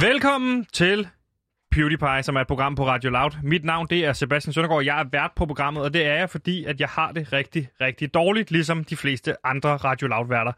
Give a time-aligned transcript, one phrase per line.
[0.00, 1.08] Velkommen til
[1.70, 3.30] PewDiePie, som er et program på Radio Loud.
[3.42, 4.84] Mit navn det er Sebastian Søndergaard.
[4.84, 7.68] Jeg er vært på programmet, og det er jeg, fordi at jeg har det rigtig,
[7.80, 10.52] rigtig dårligt, ligesom de fleste andre Radio Loud-værter.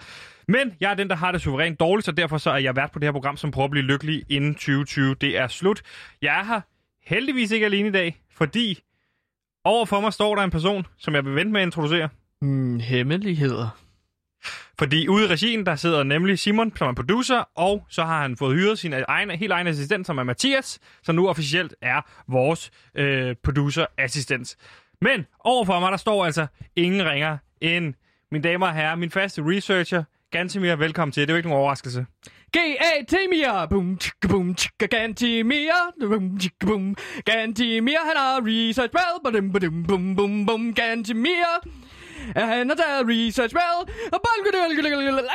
[0.48, 2.90] Men jeg er den, der har det suverænt dårligt, så derfor så er jeg vært
[2.92, 5.14] på det her program, som prøver at blive lykkelig inden 2020.
[5.14, 5.82] Det er slut.
[6.22, 6.60] Jeg er her
[7.06, 8.82] heldigvis ikke alene i dag, fordi
[9.64, 12.08] overfor mig står der en person, som jeg vil vente med at introducere.
[12.42, 13.81] Mm, hemmeligheder.
[14.78, 18.36] Fordi ude i regien, der sidder nemlig Simon, som er producer, og så har han
[18.36, 22.70] fået hyret sin egen, helt egen assistent, som er Mathias, som nu officielt er vores
[22.94, 24.56] øh, producer-assistent.
[25.00, 27.94] Men overfor mig, der står altså ingen ringer end
[28.32, 31.20] mine damer og herrer, min faste researcher, Gantimir, velkommen til.
[31.20, 32.06] Det er jo ikke nogen overraskelse.
[32.56, 39.52] G-A-T-Mia, boom, tjekka, boom, tjekka, Gantimir, boom, tjekka, boom, Gantimir, han har research well, badum,
[39.52, 41.60] badum, bum, bum, bum, Gantimir.
[42.36, 43.80] Han har taget research well,
[44.12, 44.20] og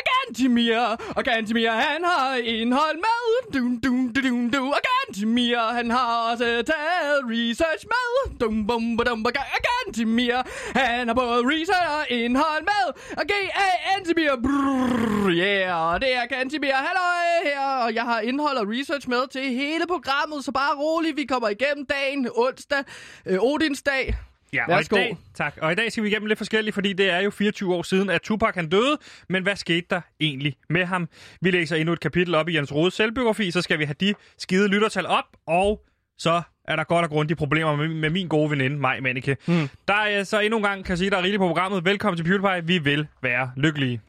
[0.10, 0.80] Gantimir,
[1.16, 3.22] og Gantimir, han har indhold med,
[3.54, 4.74] dun, dun, dun, dun, dun.
[4.74, 9.34] og Gantimir, han har også taget research med, dum, bum, bum, og
[9.68, 10.38] Gantimir,
[10.76, 12.86] han har både research og indhold med,
[13.18, 19.10] og G-A-Antimir, brrrr, yeah, det er Gantimir, halløj her, og jeg har indhold og research
[19.10, 22.84] med til hele programmet, så bare roligt, vi kommer igennem dagen, onsdag,
[23.26, 24.16] øh, Odinsdag,
[24.54, 25.58] Ja, og i, dag, tak.
[25.62, 28.10] og i dag skal vi igennem lidt forskelligt, fordi det er jo 24 år siden,
[28.10, 28.98] at Tupac han døde.
[29.30, 31.10] Men hvad skete der egentlig med ham?
[31.42, 34.14] Vi læser endnu et kapitel op i Jens Rodes selvbiografi, så skal vi have de
[34.38, 35.84] skide lyttertal op, og
[36.18, 39.38] så er der godt og grundigt problemer med, med min gode veninde, Maj Manneke.
[39.48, 39.70] Mm.
[39.88, 41.86] Der er så endnu en gang, kan jeg sige, der er rigeligt på programmet.
[41.86, 42.68] Velkommen til PewDiePie.
[42.68, 44.02] Vi vil være lykkelige.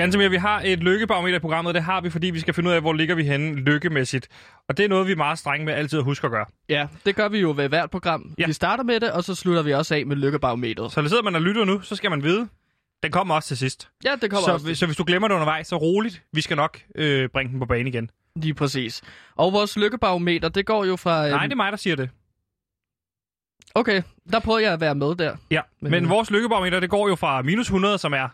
[0.00, 1.74] Ganske mere, vi har et lykkebarometer i programmet.
[1.74, 4.28] Det har vi, fordi vi skal finde ud af, hvor ligger vi henne lykkemæssigt.
[4.68, 6.46] Og det er noget, vi er meget strenge med altid at huske at gøre.
[6.68, 8.34] Ja, det gør vi jo ved hvert program.
[8.38, 8.46] Ja.
[8.46, 10.92] Vi starter med det, og så slutter vi også af med lykkebarometeret.
[10.92, 12.48] Så sidder man og lytter nu, så skal man vide,
[13.02, 13.88] den kommer også til sidst.
[14.04, 16.22] Ja, det kommer Så, også hvis- så hvis du glemmer det undervejs, så roligt.
[16.32, 18.10] Vi skal nok øh, bringe den på banen igen.
[18.36, 19.02] lige præcis.
[19.36, 21.20] Og vores lykkebarometer, det går jo fra...
[21.28, 22.10] Nej, øhm, det er mig, der siger det.
[23.74, 25.36] Okay, der prøver jeg at være med der.
[25.50, 28.28] Ja, men, Men- men vores lykkebarometer, det går jo fra minus 100, som er...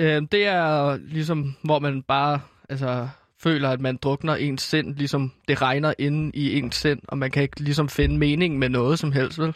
[0.00, 3.08] Øh, det er ligesom, hvor man bare altså,
[3.42, 7.30] føler, at man drukner ens sind, ligesom det regner inde i ens sind, og man
[7.30, 9.54] kan ikke ligesom finde mening med noget som helst, vel?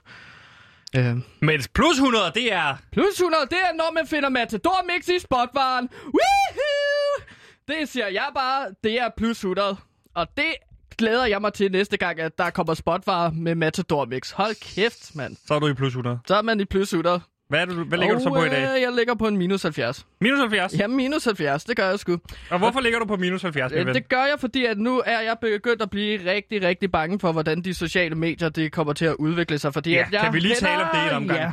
[0.96, 2.76] Øh, Mens plus 100, det er...
[2.92, 5.88] Plus 100, det er, når man finder Matador Mix i spotvaren.
[6.04, 7.24] Woohoo!
[7.68, 9.76] Det siger jeg bare, det er plus 100.
[10.14, 10.54] Og det
[10.98, 14.30] glæder jeg mig til næste gang, at der kommer spotvarer med Matador Mix.
[14.30, 15.36] Hold kæft, mand.
[15.46, 16.18] Så er du i plus 100.
[16.26, 17.20] Så er man i plus 100.
[17.48, 18.74] Hvad, er du, hvad ligger og, du så på i dag?
[18.76, 20.06] Øh, jeg ligger på en minus 70.
[20.20, 20.78] Minus 70.
[20.78, 22.18] Ja, minus 70, det gør jeg sgu.
[22.50, 23.94] Og hvorfor ligger du på minus 70, min Øh, ven?
[23.94, 27.32] det gør jeg, fordi at nu er jeg begyndt at blive rigtig, rigtig bange for,
[27.32, 29.72] hvordan de sociale medier det kommer til at udvikle sig.
[29.74, 31.40] Fordi Ja, at jeg kan vi lige tale om det i en omgang?
[31.40, 31.52] Ja,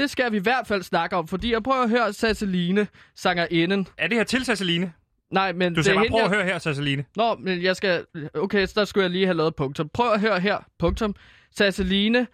[0.00, 2.86] det skal vi i hvert fald snakke om, fordi jeg prøver at høre Sasseline,
[3.16, 3.88] sangerinden.
[3.98, 4.92] Er det her til Sasseline?
[5.30, 6.36] Nej, men Du det skal er bare prøve at jeg...
[6.38, 7.04] høre her, Sasseline.
[7.16, 8.04] Nå, men jeg skal...
[8.34, 9.90] Okay, så der skulle jeg lige have lavet punktum.
[9.94, 11.14] Prøv at høre her, punktum.
[11.56, 12.26] Sasseline,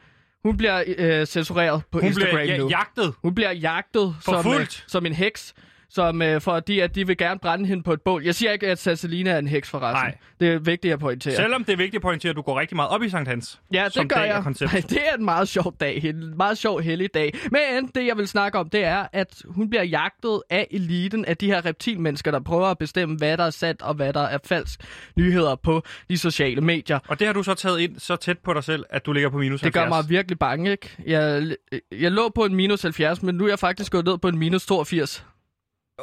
[0.44, 2.68] hun bliver øh, censureret på Hun Instagram bliver ja, nu.
[2.68, 3.14] jagtet.
[3.22, 5.54] Hun bliver jagtet som, øh, som en heks,
[5.94, 8.24] som, øh, fordi at de vil gerne brænde hende på et bål.
[8.24, 10.04] Jeg siger ikke, at Sasseline er en heks forresten.
[10.04, 10.18] Nej.
[10.40, 11.34] Det er vigtigt at pointere.
[11.34, 13.60] Selvom det er vigtigt at pointere, at du går rigtig meget op i Sankt Hans.
[13.72, 14.44] Ja, det gør jeg.
[14.70, 16.04] det er en meget sjov dag.
[16.04, 17.34] En meget sjov hellig dag.
[17.50, 21.36] Men det, jeg vil snakke om, det er, at hun bliver jagtet af eliten af
[21.36, 24.38] de her reptilmennesker, der prøver at bestemme, hvad der er sandt og hvad der er
[24.44, 24.80] falsk
[25.16, 26.98] nyheder på de sociale medier.
[27.08, 29.30] Og det har du så taget ind så tæt på dig selv, at du ligger
[29.30, 29.82] på minus Det 70.
[29.84, 30.90] gør mig virkelig bange, ikke?
[31.06, 31.54] Jeg,
[31.92, 34.38] jeg lå på en minus 70, men nu er jeg faktisk gået ned på en
[34.38, 35.26] minus 82.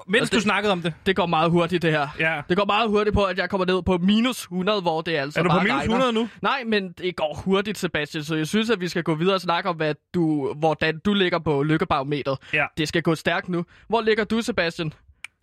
[0.08, 0.94] Mens Og du det- snakkede om det.
[1.06, 2.08] Det går meget hurtigt, det her.
[2.20, 2.42] Ja.
[2.50, 5.40] Det går meget hurtigt på, at jeg kommer ned på minus 100, hvor det altså
[5.40, 5.94] Er du på bare minus regner.
[5.96, 6.30] 100 nu?
[6.42, 9.42] Nej, men det går hurtigt, Sebastian, så jeg synes, at vi skal gå videre og
[9.42, 12.40] snakke om, hvad du, hvordan du ligger på lykkebarometeret.
[12.54, 12.66] Ja.
[12.78, 13.66] Det skal gå stærkt nu.
[13.88, 14.94] Hvor ligger du, Sebastian?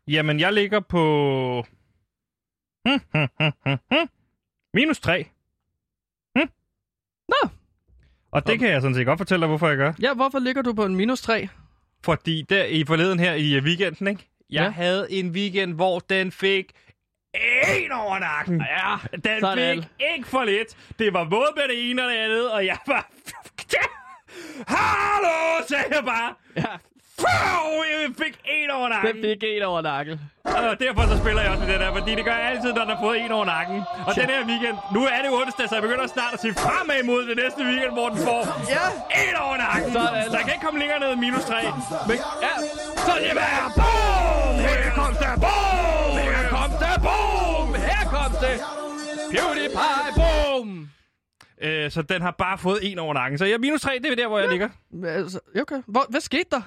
[0.09, 1.65] Jamen, jeg ligger på...
[2.85, 4.09] Hmm, hmm, hmm, hmm, hmm.
[4.75, 5.27] Minus 3.
[6.35, 6.49] Hmm.
[7.29, 7.49] Nå.
[8.31, 9.93] Og det kan jeg sådan set godt fortælle dig, hvorfor jeg gør.
[10.03, 11.49] Ja, hvorfor ligger du på en minus 3?
[12.05, 14.29] Fordi der i forleden her i weekenden, ikke?
[14.51, 14.69] Jeg Ja.
[14.71, 16.73] havde en weekend, hvor den fik
[17.79, 18.61] en over nakken.
[18.61, 19.83] Ja, Den sådan.
[19.83, 20.77] fik ikke for lidt.
[20.99, 23.09] Det var både med det ene og det andet, og jeg var...
[24.69, 26.35] Hallo, sagde jeg bare.
[26.57, 26.77] Ja,
[27.25, 29.15] Wow, jeg fik en over nakken.
[29.15, 30.17] den fik en over nakken.
[30.71, 32.85] Og derfor så spiller jeg også med det der, fordi det gør jeg altid, når
[32.89, 33.79] der har fået en over nakken.
[34.09, 37.01] Og den her weekend, nu er det onsdag, så jeg begynder snart at se fremad
[37.11, 38.41] mod det næste weekend, hvor den får
[38.77, 38.85] Ja.
[39.25, 39.89] en over nakken.
[39.97, 40.25] Sådan.
[40.31, 41.57] Så jeg kan ikke komme længere ned minus 3.
[42.09, 42.17] Men,
[42.47, 42.55] ja,
[43.07, 44.55] Så det er boom!
[44.67, 46.13] Her kom der boom!
[46.27, 47.69] Her kom der boom!
[47.89, 48.55] her kom det.
[49.33, 50.69] PewDiePie, boom!
[51.63, 53.39] Øh, så den har bare fået en over nakken.
[53.39, 54.69] Så jeg minus 3, det er der, hvor jeg ligger.
[55.07, 55.81] Altså, okay.
[55.87, 56.63] Hvor, hvad skete der?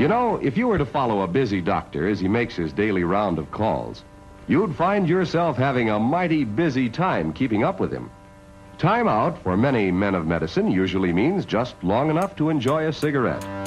[0.00, 3.04] You know, if you were to follow a busy doctor as he makes his daily
[3.04, 4.02] round of calls,
[4.48, 8.10] you'd find yourself having a mighty busy time keeping up with him.
[8.78, 12.92] Time out for many men of medicine usually means just long enough to enjoy a
[12.94, 13.59] cigarette.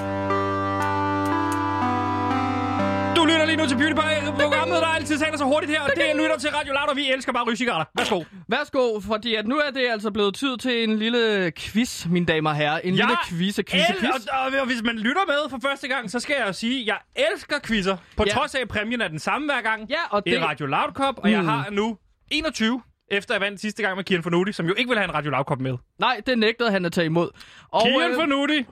[3.53, 6.37] Lige nu til PewDiePie, programmet, der altid taler så hurtigt her, og det er lytter
[6.37, 7.85] til Radio Loud, og vi elsker bare rygscigaretter.
[7.97, 8.23] Værsgo.
[8.47, 12.49] Værsgo, fordi at nu er det altså blevet tid til en lille quiz, mine damer
[12.49, 12.79] og herrer.
[12.79, 14.25] En lille quiz, quiz, el- quiz.
[14.25, 16.81] og, og, og, hvis man lytter med for første gang, så skal jeg jo sige,
[16.81, 16.97] at jeg
[17.33, 17.97] elsker quizzer.
[18.17, 18.31] På Ja.
[18.31, 19.89] trods af, at præmien er den samme hver gang.
[19.89, 21.47] Ja, og Det er Radio Loud Cup, og jeg Mm.
[21.47, 21.97] har nu
[22.31, 25.13] 21, efter jeg vandt sidste gang med Kian Fornuti, som jo ikke vil have en
[25.13, 25.77] Radio Loud Cup med.
[25.99, 27.29] Nej, det nægtede han at tage imod.
[27.71, 28.65] Og Kian øh, Fornuti,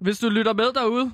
[0.00, 1.12] hvis du lytter med derude,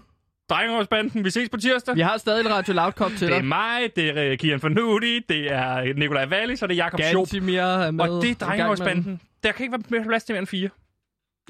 [0.50, 1.94] Drengeårsbanden, vi ses på tirsdag.
[1.96, 3.44] vi har stadig en Radio Loud Cup til Det er dig.
[3.48, 7.26] mig, det er uh, Kian Fornuti, det er Nikolaj Wallis, og det er Jakob Schoop.
[7.32, 8.04] Er med.
[8.08, 9.20] Og det er Drengeårsbanden.
[9.42, 10.68] Der kan ikke være mere plads til mere end fire.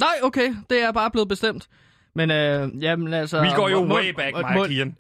[0.00, 0.54] Nej, okay.
[0.70, 1.69] Det er bare blevet bestemt.
[2.14, 3.43] Men øh, jamen altså...
[3.43, 4.96] Vi går jo må- way back, må- mig og Kian.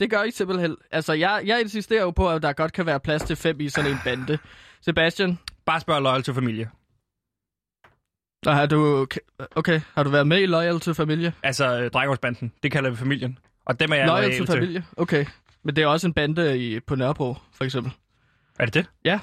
[0.00, 0.76] Det gør I simpelthen.
[0.90, 3.68] Altså, jeg, jeg insisterer jo på, at der godt kan være plads til fem i
[3.68, 4.38] sådan en bande.
[4.82, 6.70] Sebastian, Bare spørg Loyal til familie.
[8.46, 9.06] Og har du...
[9.56, 11.32] Okay, har du været med i Loyal to Familie?
[11.42, 12.52] Altså, øh, Drengeårsbanden.
[12.62, 13.38] Det kalder vi familien.
[13.64, 14.54] Og dem er jeg Loyal to til.
[14.54, 14.84] Familie?
[14.96, 15.24] Okay.
[15.62, 17.92] Men det er også en bande i, på Nørrebro, for eksempel.
[18.58, 18.86] Er det det?
[19.04, 19.20] Ja.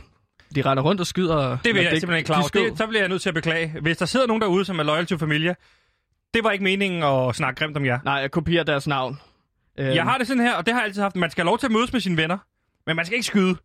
[0.55, 1.57] De render rundt og skyder...
[1.63, 2.59] Det vil jeg simpelthen ikke klar de.
[2.69, 3.75] Det, så bliver jeg nødt til at beklage.
[3.81, 5.55] Hvis der sidder nogen derude, som er loyal til familie,
[6.33, 7.99] det var ikke meningen at snakke grimt om jer.
[8.03, 9.19] Nej, jeg kopierer deres navn.
[9.79, 11.15] Øhm, Jeg har det sådan her, og det har jeg altid haft.
[11.15, 12.37] Man skal have lov til at mødes med sine venner,
[12.85, 13.55] men man skal ikke skyde.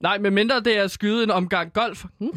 [0.00, 2.04] Nej, men mindre det er at skyde en omgang golf.
[2.18, 2.30] Hmm.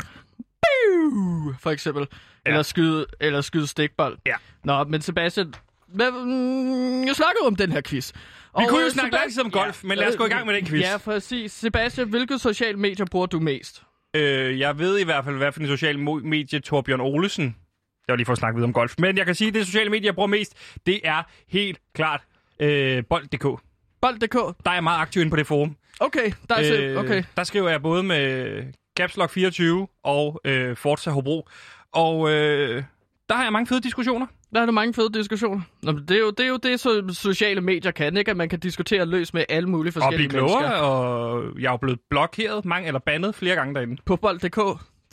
[1.60, 2.08] For eksempel.
[2.46, 2.50] Ja.
[2.50, 4.18] Eller, skyde, eller skyde stikbold.
[4.26, 4.36] Ja.
[4.64, 5.54] Nå, men Sebastian,
[5.88, 8.12] hvad, mm, jeg snakkede om den her quiz.
[8.60, 10.46] Vi kunne jo øh, snakke lang tid om golf, men lad os gå i gang
[10.46, 10.82] med den quiz.
[10.82, 11.52] Ja, præcis.
[11.52, 13.84] Sebastian, hvilke sociale medier bruger du mest?
[14.14, 17.46] Øh, jeg ved i hvert fald, hvad for en social medie Torbjørn Olesen.
[17.46, 18.96] Det var lige for at snakke videre om golf.
[18.98, 20.54] Men jeg kan sige, at det sociale medie, jeg bruger mest,
[20.86, 22.22] det er helt klart
[22.60, 23.62] øh, bold.dk.
[24.02, 24.34] Bold.dk.
[24.34, 25.76] Der er jeg meget aktiv inde på det forum.
[26.00, 27.24] Okay, der er øh, okay.
[27.38, 28.64] Der skriver jeg både med
[29.00, 31.48] Caps Lock 24 og øh, Forza Hobro.
[31.94, 32.84] Og øh,
[33.30, 34.26] der har jeg mange fede diskussioner.
[34.54, 35.62] Der er der mange fede diskussioner.
[35.84, 38.32] Nå, men det, er jo, det er jo det, så sociale medier kan, ikke?
[38.32, 40.60] At man kan diskutere løs med alle mulige Og forskellige blive mennesker.
[40.60, 43.98] klogere, og jeg er jo blevet blokeret, mange eller bandet flere gange derinde.
[44.06, 44.60] På bold.dk.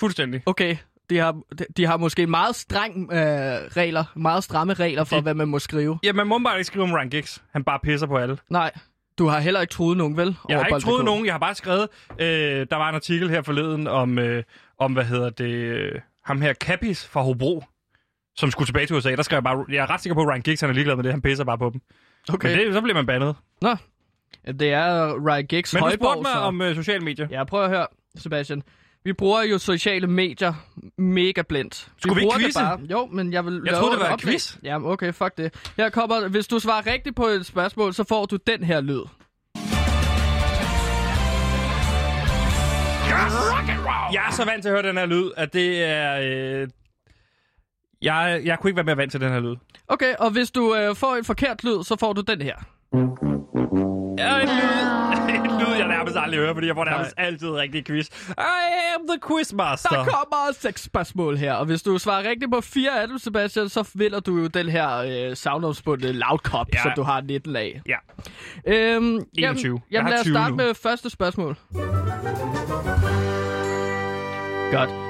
[0.01, 0.43] Fuldstændig.
[0.47, 0.77] Okay,
[1.11, 5.23] de har, de, de har måske meget streng øh, regler, meget stramme regler for, De-
[5.23, 5.99] hvad man må skrive.
[6.03, 7.43] Ja, man må bare ikke skrive om Ryan Giggs.
[7.53, 8.39] Han bare pisser på alle.
[8.51, 8.71] Nej,
[9.19, 10.37] du har heller ikke troet nogen, vel?
[10.49, 13.43] Jeg har ikke troet nogen, jeg har bare skrevet, øh, der var en artikel her
[13.43, 14.43] forleden om, øh,
[14.79, 17.65] om hvad hedder det, øh, ham her Capis fra Hobro,
[18.37, 19.17] som skulle tilbage til USA.
[19.17, 20.97] Der skrev jeg bare, jeg er ret sikker på, at Ryan Giggs han er ligeglad
[20.97, 21.81] med det, han pisser bare på dem.
[22.33, 23.37] Okay, Men det, så bliver man bandet.
[23.63, 23.77] Nå.
[24.47, 26.39] Det er Ryan Giggs Men du spurgte mig så...
[26.39, 27.29] om øh, sociale medier.
[27.31, 27.87] Ja, prøv at høre,
[28.17, 28.63] Sebastian.
[29.07, 30.55] Vi bruger jo sociale medier
[30.99, 31.89] mega blindt.
[31.99, 32.61] Skulle vi ikke det quizze?
[32.61, 32.81] bare.
[32.91, 34.57] Jo, men jeg vil Jeg troede, det et var en quiz.
[34.63, 35.55] Ja, okay, fuck det.
[35.77, 39.01] Her kommer, hvis du svarer rigtigt på et spørgsmål, så får du den her lyd.
[44.13, 46.21] Jeg er så vant til at høre den her lyd, at det er...
[46.23, 46.69] Øh,
[48.03, 49.57] jeg, jeg kunne ikke være mere vant til den her lyd.
[49.89, 52.57] Okay, og hvis du øh, får en forkert lyd, så får du den her.
[54.19, 55.16] Ja, en lyd,
[56.15, 58.07] nærmest aldrig hører, fordi jeg får nærmest altid rigtig quiz.
[58.29, 58.33] I
[58.95, 59.89] am the quizmaster.
[59.89, 63.69] Der kommer seks spørgsmål her, og hvis du svarer rigtigt på fire af dem, Sebastian,
[63.69, 64.97] så vinder du jo den her
[65.31, 66.83] øh, soundomspundne loud cup, Ja.
[66.83, 67.81] som du har 19 af.
[67.89, 67.97] Ja.
[68.67, 69.35] Øhm, 21.
[69.39, 70.57] Jeg Jamen, jamen har lad os 20 starte nu.
[70.57, 71.57] med første spørgsmål.
[74.73, 75.06] Godt.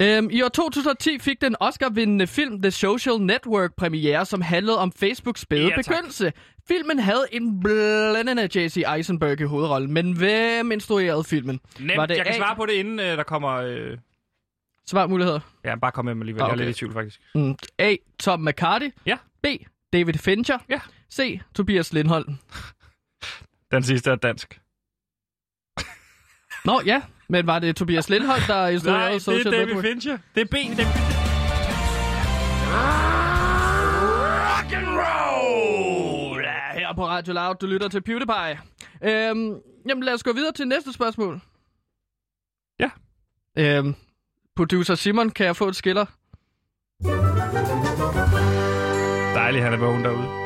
[0.00, 4.92] Øhm, I år 2010 fik den Oscar-vindende film The Social Network premiere, som handlede om
[4.92, 5.84] Facebooks spæde Ja, tak.
[5.84, 6.32] begyndelse.
[6.68, 8.82] Filmen havde en blændende J.C.
[8.96, 11.60] Eisenberg i hovedrollen, men hvem instruerede filmen?
[11.80, 12.38] Nemt, Var det jeg kan A?
[12.38, 13.50] svare på det, inden øh, der kommer...
[13.50, 13.98] Øh...
[14.86, 15.40] Svarmuligheder.
[15.64, 16.42] Ja, bare kom med mig alligevel.
[16.42, 16.64] Ah, Jeg er okay.
[16.64, 17.20] lidt i tvivl, faktisk.
[17.34, 17.56] Mm.
[17.78, 17.94] A.
[18.18, 18.90] Tom McCarthy.
[19.06, 19.16] Ja.
[19.42, 19.46] B.
[19.92, 20.58] David Fincher.
[20.68, 20.80] Ja.
[21.12, 21.40] C.
[21.54, 22.34] Tobias Lindholm.
[23.72, 24.60] Den sidste er dansk.
[26.64, 29.84] Nå ja, men var det Tobias Lindholm, der instruerede Nej, det Social er David Network?
[29.84, 30.18] Fincher.
[30.34, 30.52] Det er B.
[30.52, 30.84] David.
[34.48, 36.42] Rock and roll!
[36.44, 38.58] Ja, her på Radio Loud, du lytter til PewDiePie.
[39.02, 39.54] Øhm,
[39.88, 41.40] jamen lad os gå videre til næste spørgsmål.
[42.80, 42.90] Ja.
[43.58, 43.94] Øhm,
[44.56, 46.06] producer Simon, kan jeg få et skiller?
[49.34, 50.37] Dejligt, han er vågen derude.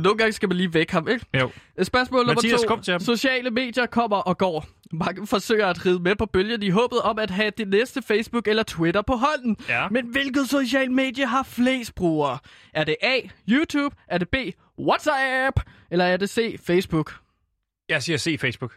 [0.00, 1.26] Nogle gange skal man lige væk ham, ikke?
[1.40, 1.50] Jo.
[1.78, 2.66] Øh, spørgsmål nummer Mathias, to.
[2.68, 3.00] Kom.
[3.00, 4.66] Sociale medier kommer og går.
[4.92, 8.48] Mange forsøger at ride med på bølgen i håbet om at have det næste Facebook
[8.48, 9.56] eller Twitter på hånden.
[9.68, 9.88] Ja.
[9.88, 12.38] Men hvilket social medie har flest brugere?
[12.74, 13.96] Er det A, YouTube?
[14.08, 14.34] Er det B,
[14.78, 15.60] WhatsApp?
[15.90, 17.14] Eller er det C, Facebook?
[17.88, 18.72] Jeg siger C, Facebook.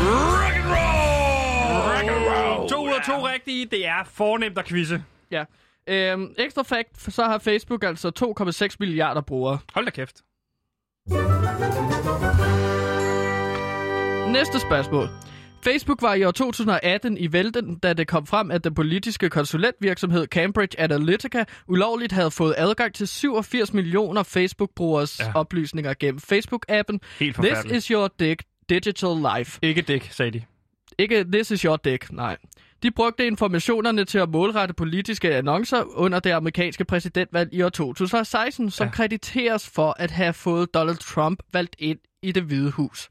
[0.00, 3.66] Rock and To ud af 2 rigtige.
[3.66, 5.04] Det er fornemt at quizze.
[5.30, 5.44] Ja.
[5.88, 8.10] Øhm, ekstra fact, så har Facebook altså
[8.70, 9.58] 2,6 milliarder brugere.
[9.74, 10.16] Hold da kæft.
[14.32, 15.08] Næste spørgsmål.
[15.64, 20.26] Facebook var i år 2018 i vælten, da det kom frem, at den politiske konsulentvirksomhed
[20.26, 25.32] Cambridge Analytica ulovligt havde fået adgang til 87 millioner Facebook-brugeres Ja.
[25.34, 29.58] oplysninger gennem Facebook-appen This is your dick, digital life.
[29.62, 30.42] Ikke dæk, sagde de.
[30.98, 32.36] Ikke this is your dick, nej.
[32.82, 38.70] De brugte informationerne til at målrette politiske annoncer under det amerikanske præsidentvalg i år 2016,
[38.70, 38.90] som Ja.
[38.92, 43.10] krediteres for at have fået Donald Trump valgt ind i det hvide hus.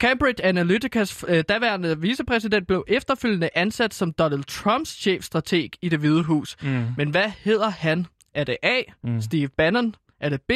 [0.00, 6.22] Cambridge Analyticas øh, daværende vicepræsident blev efterfølgende ansat som Donald Trumps chefstrateg i det hvide
[6.22, 6.56] hus.
[6.62, 6.84] Mm.
[6.96, 8.06] Men hvad hedder han?
[8.34, 8.80] Er det A.
[9.02, 9.10] Mm.
[9.10, 9.20] Mm.
[9.22, 9.94] Steve Bannon?
[10.20, 10.52] Er det B.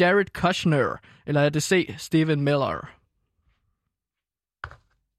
[0.00, 0.96] Jared Kushner?
[1.26, 1.94] Eller er det C.
[1.98, 2.90] Stephen Miller?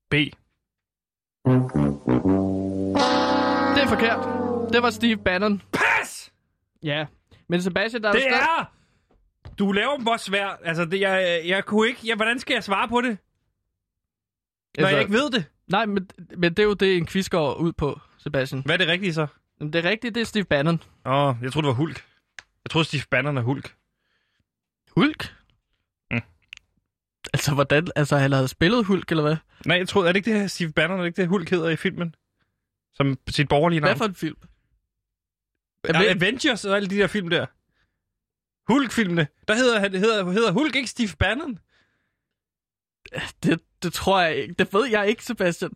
[0.10, 0.14] B.
[1.46, 1.54] Det
[3.84, 4.20] er forkert.
[4.74, 5.62] Det var Steve Bannon.
[5.74, 6.32] Pas!
[6.84, 7.06] Ja.
[7.48, 8.72] Men Sebastian, der er Det er...
[9.60, 10.58] Du laver også svært.
[10.64, 12.02] Altså, det, jeg, jeg kunne ikke...
[12.08, 13.18] Ja, hvordan skal jeg svare på det,
[14.78, 15.46] når Altså- jeg ikke ved det?
[15.68, 18.62] Nej, men, men det er jo det, en quiz går ud på, Sebastian.
[18.66, 19.28] Hvad er det rigtige så?
[19.60, 20.82] Men det er rigtigt, det er Steve Bannon.
[21.06, 22.04] Åh, oh, jeg troede, det var Hulk.
[22.64, 23.76] Jeg troede, Steve Bannon er Hulk.
[24.96, 25.34] Hulk?
[27.36, 27.88] Altså, hvordan?
[27.96, 29.36] Altså, han havde spillet Hulk, eller hvad?
[29.66, 31.50] Nej, jeg troede, er det ikke det her Steve Bannon, er det ikke det Hulk
[31.50, 32.16] hedder i filmen?
[32.94, 33.90] Som sit borgerlige navn?
[33.90, 34.38] Hvad for en film?
[35.88, 37.46] Ja, Avengers og alle de der film der.
[38.74, 39.28] Hulk-filmene.
[39.48, 41.60] Der hedder, han hedder, hedder Hulk ikke Steve Bannon?
[43.44, 44.54] Det, det tror jeg ikke.
[44.60, 45.72] Det ved jeg ikke, Sebastian.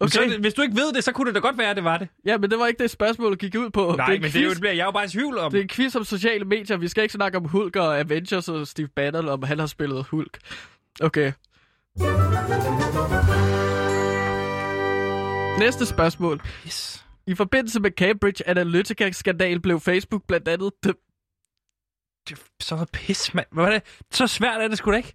[0.00, 0.10] Okay.
[0.10, 1.84] Så, det- hvis du ikke ved det, så kunne det da godt være, at det
[1.84, 2.08] var det.
[2.26, 3.94] Ja, men det var ikke det spørgsmål, gik ud på.
[3.96, 4.32] Nej, det er en men quiz.
[4.32, 5.50] det er jo, det bliver jeg jo bare i tvivl om.
[5.50, 6.76] Det er en quiz om sociale medier.
[6.76, 10.04] Vi skal ikke snakke om Hulk og Avengers og Steve Bannon, om han har spillet
[10.10, 10.38] Hulk.
[11.00, 11.32] Okay.
[15.58, 16.40] Næste spørgsmål.
[16.66, 17.04] Yes.
[17.26, 20.94] I forbindelse med Cambridge Analytica-skandal blev Facebook blandt andet Det
[22.30, 23.46] er så noget pis, mand.
[23.52, 23.82] Hvad var det?
[24.10, 25.12] Så svært er det sgu da ikke.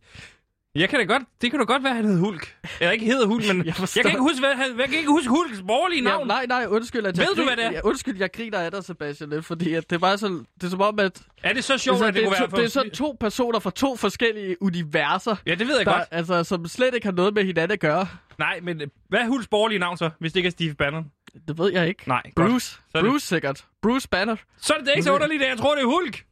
[0.75, 2.56] Jeg kan da godt, det kan da godt være, at han hed Hulk.
[2.80, 4.00] Eller ikke hedder Hulk, men Jeg jeg, forstår.
[4.00, 6.22] jeg kan ikke huske, hvad, han, jeg kan ikke huske Hulks borgerlige navn.
[6.30, 7.72] Ja, nej, nej, undskyld, at jeg Ved du, hvad det er?
[7.72, 10.63] Ja, undskyld, jeg griner af dig, Sebastian, lidt, fordi at det er bare så, det
[10.63, 12.58] er som om, at Er det så sjovt, altså, at det, det, kunne være to,
[12.58, 16.08] det er sådan to personer fra to forskellige universer, Ja, det ved jeg der, godt.
[16.12, 18.08] altså, som slet ikke har noget med hinanden at gøre.
[18.39, 21.12] Nej, men øh, hvad er Hulks borgerlige navn så, hvis det ikke er Steve Bannon?
[21.48, 22.03] Det ved jeg ikke.
[22.08, 22.51] Nej, godt.
[22.51, 22.65] Bruce.
[22.68, 23.65] Så er det- Bruce sikkert.
[23.82, 24.36] Bruce Banner.
[24.58, 26.25] Så er det ikke så underligt, at jeg tror, det er Hulk.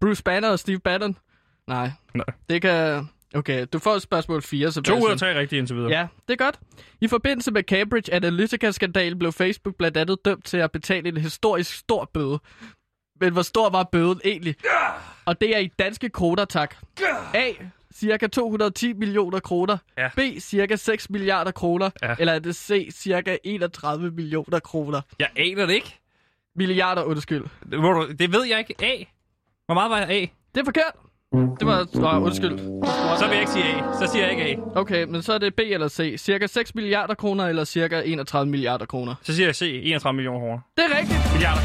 [0.00, 1.16] Bruce Banner og Steve Bannon.
[1.68, 1.90] Nej.
[2.14, 2.24] Nej.
[2.50, 3.08] Det kan...
[3.34, 5.02] Okay, du får spørgsmål 4, To Sebastian.
[5.02, 5.90] ud af tre rigtige indtil videre.
[5.90, 6.60] Ja, det er godt.
[7.00, 11.76] I forbindelse med Cambridge Analytica-skandalen blev Facebook blandt andet dømt til at betale en historisk
[11.76, 12.38] stor bøde.
[13.20, 14.54] Men hvor stor var bøden egentlig?
[15.24, 16.74] Og det er i danske kroner, tak.
[17.34, 17.52] A.
[17.94, 19.76] Cirka 210 millioner kroner.
[19.98, 20.08] Ja.
[20.16, 20.20] B.
[20.40, 21.90] Cirka 6 milliarder kroner.
[22.02, 22.14] Ja.
[22.18, 22.88] Eller er det C.
[22.92, 25.00] Cirka 31 millioner kroner.
[25.18, 25.98] Jeg aner det ikke.
[26.56, 27.44] Milliarder, undskyld.
[27.70, 28.74] Det, må du, det ved jeg ikke.
[28.84, 29.04] A.
[29.66, 30.20] Hvor meget var A?
[30.54, 30.92] Det er forkert.
[31.34, 31.88] Det var...
[32.16, 32.58] Åh, undskyld.
[33.18, 33.92] Så vil jeg ikke sige A.
[33.92, 34.78] Så siger jeg ikke A.
[34.80, 36.14] Okay, men så er det B eller C.
[36.18, 39.14] Cirka 6 milliarder kroner eller cirka 31 milliarder kroner.
[39.22, 39.80] Så siger jeg C.
[39.82, 40.60] 31 millioner kroner.
[40.76, 41.18] Det er rigtigt.
[41.32, 41.60] Milliarder.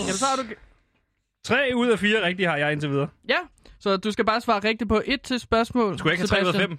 [0.00, 0.42] Jamen, så har du...
[1.44, 3.08] Tre ud af fire rigtige har jeg indtil videre.
[3.28, 3.38] Ja,
[3.78, 5.98] så du skal bare svare rigtigt på et til spørgsmål.
[5.98, 6.68] Skulle jeg ikke have tre ud af Sebastian.
[6.68, 6.78] fem?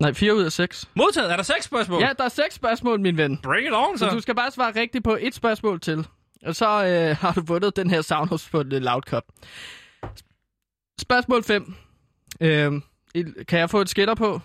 [0.00, 0.90] Nej, 4 ud af 6.
[0.94, 1.32] Modtaget.
[1.32, 2.02] Er der seks spørgsmål?
[2.02, 3.38] Ja, der er 6 spørgsmål, min ven.
[3.42, 4.04] Bring it on, så.
[4.04, 6.06] Så du skal bare svare rigtigt på et spørgsmål til.
[6.44, 9.24] Og så øh, har du vundet den her Soundhouse på en Loud Cup.
[11.00, 11.74] Spørgsmål 5.
[12.40, 12.72] Øh,
[13.48, 14.40] kan jeg få et skætter på?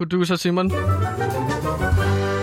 [0.00, 0.70] Producer Simon.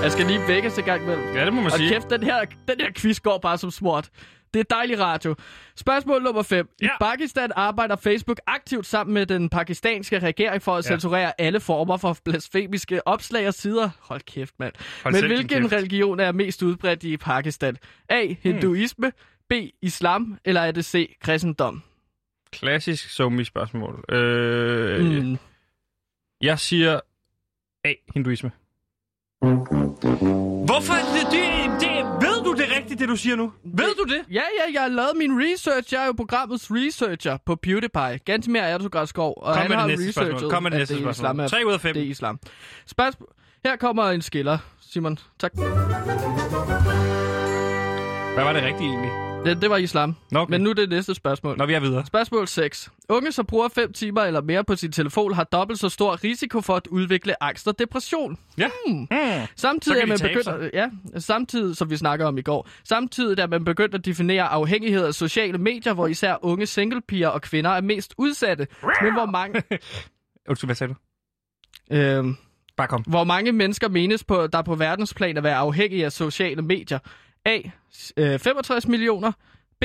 [0.04, 1.18] Jeg skal lige vækkes i gang med.
[1.34, 1.90] Ja, det må man Og sige.
[1.90, 4.10] kæft, den her, den her quiz går bare som smurt.
[4.53, 5.36] Det er dejlig radio.
[5.75, 6.70] Spørgsmål nummer 5.
[6.82, 6.89] I Ja.
[7.01, 10.89] Pakistan arbejder Facebook aktivt sammen med den pakistanske regering for at Ja.
[10.89, 13.89] censurere alle former for blasfemiske opslag og sider.
[14.00, 14.74] Hold kæft, mand.
[15.03, 15.74] Hold Men hvilken kæft.
[15.74, 17.77] religion er mest udbredt i Pakistan?
[18.10, 18.25] A.
[18.41, 19.12] Hinduisme.
[19.50, 19.53] B.
[19.82, 20.38] Islam.
[20.46, 21.15] Eller er det C.
[21.22, 21.82] Kristendom?
[22.51, 24.03] Klassisk somi spørgsmål.
[24.15, 25.38] Øh, mm.
[26.41, 27.00] Jeg siger
[27.86, 27.94] A.
[28.13, 28.51] Hinduisme.
[30.70, 30.94] Hvorfor?
[31.15, 31.49] Det, det, du
[33.00, 33.51] det rigtigt, det du siger nu?
[33.63, 34.22] Ved du det?
[34.34, 35.94] Ja, ja, jeg har lavet min research.
[35.94, 38.20] Jeg er jo programmets researcher på PewDiePie.
[38.25, 39.34] Gantemir Ertugradskov.
[39.38, 40.51] Og Kom han med har det næste researchet, spørgsmål.
[40.51, 41.25] Kom med det næste er spørgsmål.
[41.25, 41.94] Islam er- Tre ud af fem.
[41.94, 42.39] Det er islam.
[42.88, 43.29] Spørgsmål.
[43.65, 44.58] Her kommer en skiller,
[44.91, 45.20] Simon.
[45.39, 45.51] Tak.
[48.39, 49.12] Hvad var det rigtige egentlig?
[49.46, 50.15] Det, det var islam.
[50.31, 50.51] Nå, okay.
[50.51, 51.58] Men nu er det næste spørgsmål.
[51.58, 52.05] Når vi er videre.
[52.05, 52.91] Spørgsmål 6.
[53.10, 56.62] Unge, som bruger 5 timer eller mere på sin telefon, har dobbelt så stor risiko
[56.62, 58.38] for at udvikle angst og depression.
[58.58, 58.69] Ja.
[58.88, 59.00] Hmm.
[59.00, 59.08] Mm.
[59.55, 63.65] Samtidig er man begyndt, ja, samtidig, som vi snakker om i går, samtidig er man
[63.65, 68.13] begyndt at definere afhængighed af sociale medier, hvor især unge singlepiger og kvinder er mest
[68.17, 68.67] udsatte.
[69.01, 69.63] Men hvor mange,
[70.50, 71.96] Undskyld, hvad sagde du?
[71.96, 72.36] Øhm,
[72.77, 73.01] Bare kom.
[73.08, 77.00] hvor mange mennesker menes på, der på verdensplan at være afhængige af sociale medier?
[77.46, 77.60] A.
[78.17, 79.31] Øh, 65 millioner.
[79.81, 79.84] B.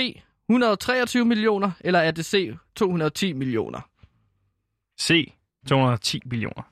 [0.48, 1.70] 123 millioner.
[1.80, 2.54] Eller er det C.
[2.76, 3.80] 210 millioner?
[5.00, 5.32] C.
[5.68, 6.62] 210 millioner.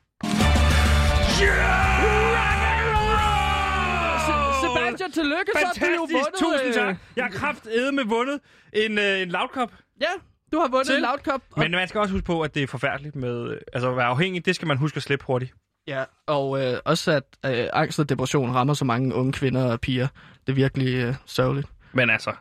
[4.26, 6.26] Se- Sebastian, tillykke, så har du jo vundet...
[6.38, 6.96] tusind øh, tak.
[7.16, 8.40] Jeg har kraftedeme vundet
[8.72, 9.72] en, øh, en loudkop.
[10.00, 10.06] Ja,
[10.52, 10.96] du har vundet Til.
[10.96, 11.42] en Loud Cup.
[11.52, 13.50] Og, Men man skal også huske på, at det er forfærdeligt med...
[13.50, 15.52] øh, Altså at være afhængig, det skal man huske at slippe hurtigt.
[15.88, 19.80] Ja, og øh, også at øh, angst og depression rammer så mange unge kvinder og
[19.80, 20.08] piger.
[20.46, 21.68] Det er virkelig øh, sørgeligt.
[21.92, 22.32] Men altså...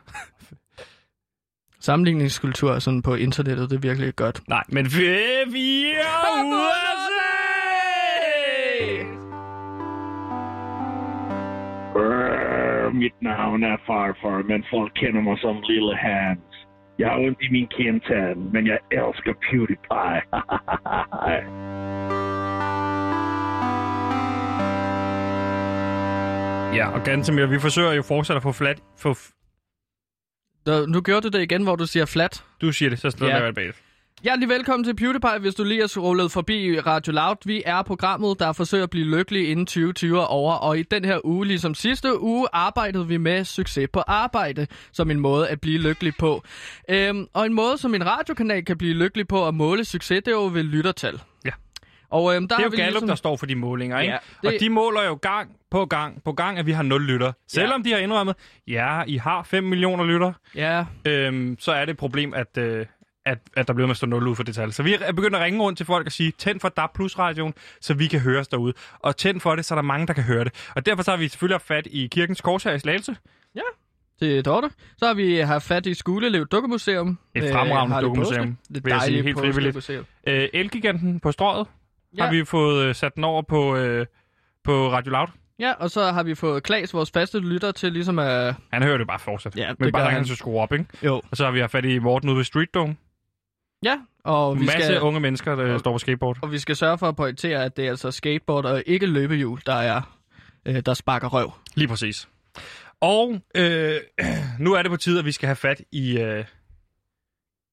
[1.80, 4.48] Sammenligningskultur sådan på internettet, det er virkelig godt.
[4.48, 5.04] Nej, men vi,
[5.90, 7.32] er USA!
[11.92, 16.66] Brrr, mit navn er farfar, men folk kender mig som Lille Hans.
[16.98, 20.22] Jeg har ondt i min kindtand, men jeg elsker PewDiePie.
[26.74, 28.78] Ja, og Gantemir, vi forsøger jo fortsat at få flat...
[28.98, 29.16] Få,
[30.66, 32.44] Da, nu gjorde du det igen, hvor du siger flat.
[32.60, 33.44] du siger det, så slår Ja.
[33.44, 33.72] jeg bag.
[34.22, 37.36] Hjertelig velkommen til PewDiePie, hvis du lige er rullet forbi Radio Loud.
[37.46, 41.04] Vi er programmet, der forsøger at blive lykkelig inden 2020 er over, og i den
[41.04, 45.60] her uge, ligesom sidste uge, arbejdede vi med succes på arbejde, som en måde at
[45.60, 46.42] blive lykkelig på.
[46.88, 50.28] Øhm, og en måde, som en radiokanal kan blive lykkelig på at måle succes, det
[50.28, 51.20] er jo ved lyttertal.
[51.44, 51.50] Ja.
[52.12, 53.08] Og øhm, der Det er jo Gallup, ligesom...
[53.08, 54.12] der står for de målinger, ikke?
[54.12, 56.82] Ja, Ja, det- Og de måler jo gang på gang på gang, at vi har
[56.82, 57.32] 0 lytter.
[57.48, 58.36] Selvom de har indrømmet,
[58.68, 62.86] ja, I har 5 millioner lytter, Ja, øhm, så er det et problem, at, øh,
[63.26, 64.72] at, at der bliver med at stå 0 ud for det tal.
[64.72, 67.18] Så vi er begyndt at ringe rundt til folk og sige, tænd for DAB Plus
[67.18, 68.72] radioen, så vi kan høre os derude.
[68.98, 70.70] Og tænd for det, så er der mange, der kan høre det.
[70.76, 73.16] Og derfor så har vi selvfølgelig haft fat i Kirkens Kors her i Slagelse.
[74.20, 74.70] det er Dorte.
[74.96, 77.18] Så har vi haft fat i Skulelev Dukkemuseum.
[77.34, 78.56] Et Øh, fremragende Harley dukkemuseum.
[78.74, 79.90] Det vil jeg sige, helt frivilligt.
[80.26, 81.66] Øh, Elgiganten på strøget
[82.18, 82.24] Ja.
[82.24, 84.06] har vi fået øh, sat den over på, øh,
[84.64, 85.26] på Radio Loud.
[85.58, 88.54] Ja, og så har vi fået Klaas, vores faste lytter, til ligesom at...
[88.72, 89.56] Han hører det bare fortsat.
[89.56, 90.24] Ja, det Men bare han han.
[90.26, 90.84] så skrue op, ikke?
[91.04, 91.22] Jo.
[91.30, 92.96] Og så har vi haft fat i Morten ude ved Street Dome.
[93.82, 96.38] Ja, og vi, masse skal, unge mennesker, der og- står på skateboard.
[96.42, 99.60] og vi skal sørge for at pointere, at det er altså skateboard og ikke løbehjul,
[99.66, 100.18] der er
[100.66, 101.52] øh, der sparker røv.
[101.74, 102.28] Lige præcis.
[103.00, 103.96] Og øh,
[104.58, 106.44] nu er det på tide, at vi skal have fat i, øh,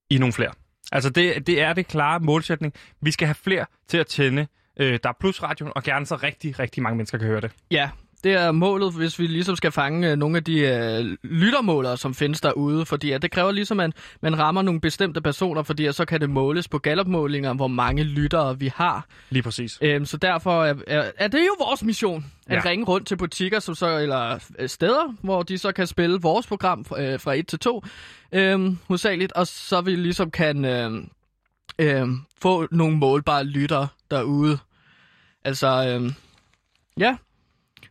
[0.10, 0.52] i nogle flere.
[0.92, 2.74] Altså, det, det er det klare målsætning.
[3.02, 4.48] Vi skal have flere til at tænde
[4.80, 7.52] øh, der er plusradioen, og gerne så rigtig, rigtig mange mennesker kan høre det.
[7.72, 7.90] Ja,
[8.24, 12.14] det er målet, hvis vi ligesom skal fange øh, nogle af de øh, lyttermålere, som
[12.14, 15.96] findes derude, fordi at det kræver ligesom, at man rammer nogle bestemte personer, fordi at
[15.96, 19.06] så kan det måles på Gallup-målinger, hvor mange lyttere vi har.
[19.30, 19.78] Lige præcis.
[19.82, 22.70] Øhm, så derfor er, er, er det jo vores mission, at Ja.
[22.70, 26.48] ringe rundt til butikker som så, eller øh, steder, hvor de så kan spille vores
[26.48, 27.84] program øh, fra 1 til 2,
[28.32, 30.92] øhm, hovedsageligt, og så vi ligesom kan øh,
[31.80, 32.08] øh,
[32.42, 34.58] få nogle målbare lyttere derude.
[35.46, 35.68] Altså,
[36.02, 36.12] øh,
[37.00, 37.18] ja.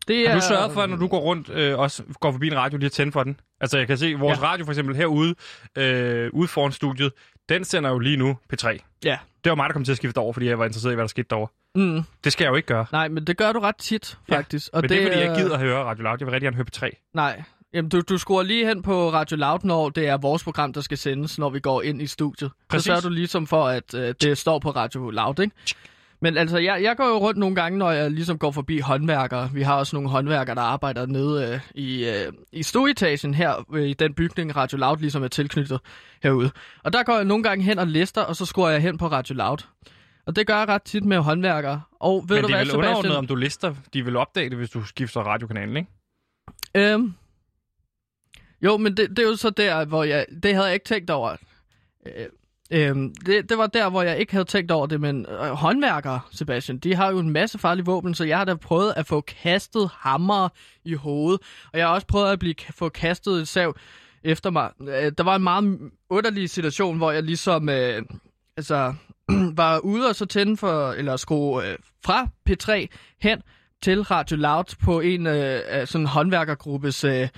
[0.08, 2.56] Det Har du sørget for, at når du går rundt, øh, også går forbi en
[2.56, 3.40] radio, lige at tænde for den?
[3.60, 4.44] Altså, jeg kan se, vores Ja.
[4.44, 5.34] radio for eksempel herude,
[5.78, 7.12] øh, ude foran studiet,
[7.48, 8.78] den sender jo lige nu P3.
[9.04, 9.18] Ja.
[9.44, 11.02] Det var mig, der kom til at skifte over, fordi jeg var interesseret i, hvad
[11.02, 11.48] der skete derovre.
[11.74, 12.86] Mm, Det skal jeg jo ikke gøre.
[12.92, 14.68] nej, men det gør du ret tit, Ja, faktisk.
[14.72, 16.16] Og Men det er, fordi jeg gider at høre Radio Loud.
[16.20, 17.10] Jeg vil rigtig gerne høre P3.
[17.14, 17.42] Nej.
[17.74, 20.80] Jamen, du, du skruer lige hen på Radio Loud, når det er vores program, der
[20.80, 22.50] skal sendes, når vi går ind i studiet.
[22.68, 22.84] Præcis.
[22.84, 25.54] Så sørger du ligesom for, at øh, det står på Radio Loud, ikke?
[26.20, 29.50] Men altså, jeg, jeg går jo rundt nogle gange, når jeg ligesom går forbi håndværkere.
[29.52, 33.88] Vi har også nogle håndværkere, der arbejder nede øh, i, øh, i stueetagen her, øh,
[33.88, 35.80] i den bygning, Radio Loud ligesom er tilknyttet
[36.22, 36.50] herude.
[36.84, 39.06] Og der går jeg nogle gange hen og lister, og så skruer jeg hen på
[39.06, 39.58] Radio Loud.
[40.26, 41.82] Og det gør jeg ret tit med håndværkere.
[42.00, 43.18] Og ved Men du det er hvad, vel underordnet, Sebastian?
[43.18, 43.74] om du lister.
[43.92, 45.90] De vil opdage det, hvis du skifter radiokanalen, ikke?
[46.74, 47.14] Øhm.
[48.62, 50.26] Jo, men det, det er jo så der, hvor jeg...
[50.42, 51.36] Det havde jeg ikke tænkt over.
[52.06, 52.26] Øh,
[52.70, 56.20] øhm, det, det var der, hvor jeg ikke havde tænkt over det, men øh, håndværkere,
[56.30, 59.20] Sebastian, de har jo en masse farlige våben, så jeg har da prøvet at få
[59.20, 60.48] kastet hammer
[60.84, 61.40] i hovedet,
[61.72, 63.76] og jeg har også prøvet at blive få kastet et sav
[64.24, 64.70] efter mig.
[64.80, 65.78] Øh, der var en meget
[66.10, 67.68] underlig situation, hvor jeg ligesom...
[67.68, 68.02] Øh,
[68.56, 68.94] altså,
[69.56, 72.86] var ude og så tænde for, eller skrue øh, fra P3
[73.22, 73.42] hen
[73.82, 77.28] til Radio Loud på en øh, sådan håndværkergruppes øh,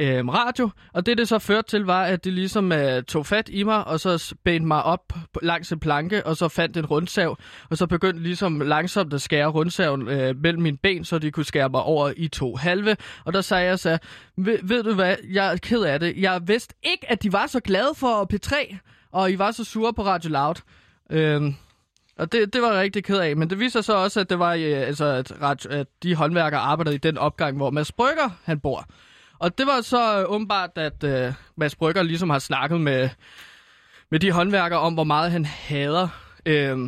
[0.00, 0.70] øh, radio.
[0.92, 3.86] Og det, det så førte til, var, at de ligesom øh, tog fat i mig,
[3.86, 7.38] og så spændte mig op på- langs en planke, og så fandt en rundsav,
[7.70, 11.44] og så begyndte ligesom langsomt at skære rundsaven øh, mellem mine ben, så de kunne
[11.44, 12.96] skære mig over i to halve.
[13.24, 13.98] Og der sagde jeg så,
[14.36, 16.14] ved, ved du hvad, jeg er ked af det.
[16.16, 18.76] Jeg vidste ikke, at de var så glade for P3,
[19.12, 20.54] og I var så sure på Radio Loud.
[21.10, 21.42] Øh,
[22.18, 24.38] og det, det var jeg rigtig ked af, men det viser så også, at det
[24.38, 28.30] var øh, altså, at, ret- at de håndværkere arbejdede i den opgang, hvor Mads Brygger
[28.44, 28.86] han bor.
[29.38, 33.08] Og det var så øh, åbenbart, at øh, Mads Brygger ligesom har snakket med,
[34.10, 36.08] med de håndværkere om, hvor meget han hader
[36.46, 36.78] øh,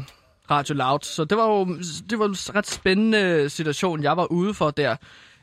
[0.50, 1.00] Radio Loud.
[1.02, 1.64] Så det var jo
[2.10, 4.96] det var en ret spændende øh, situation, jeg var ude for der.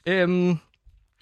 [0.08, 0.56] Øh,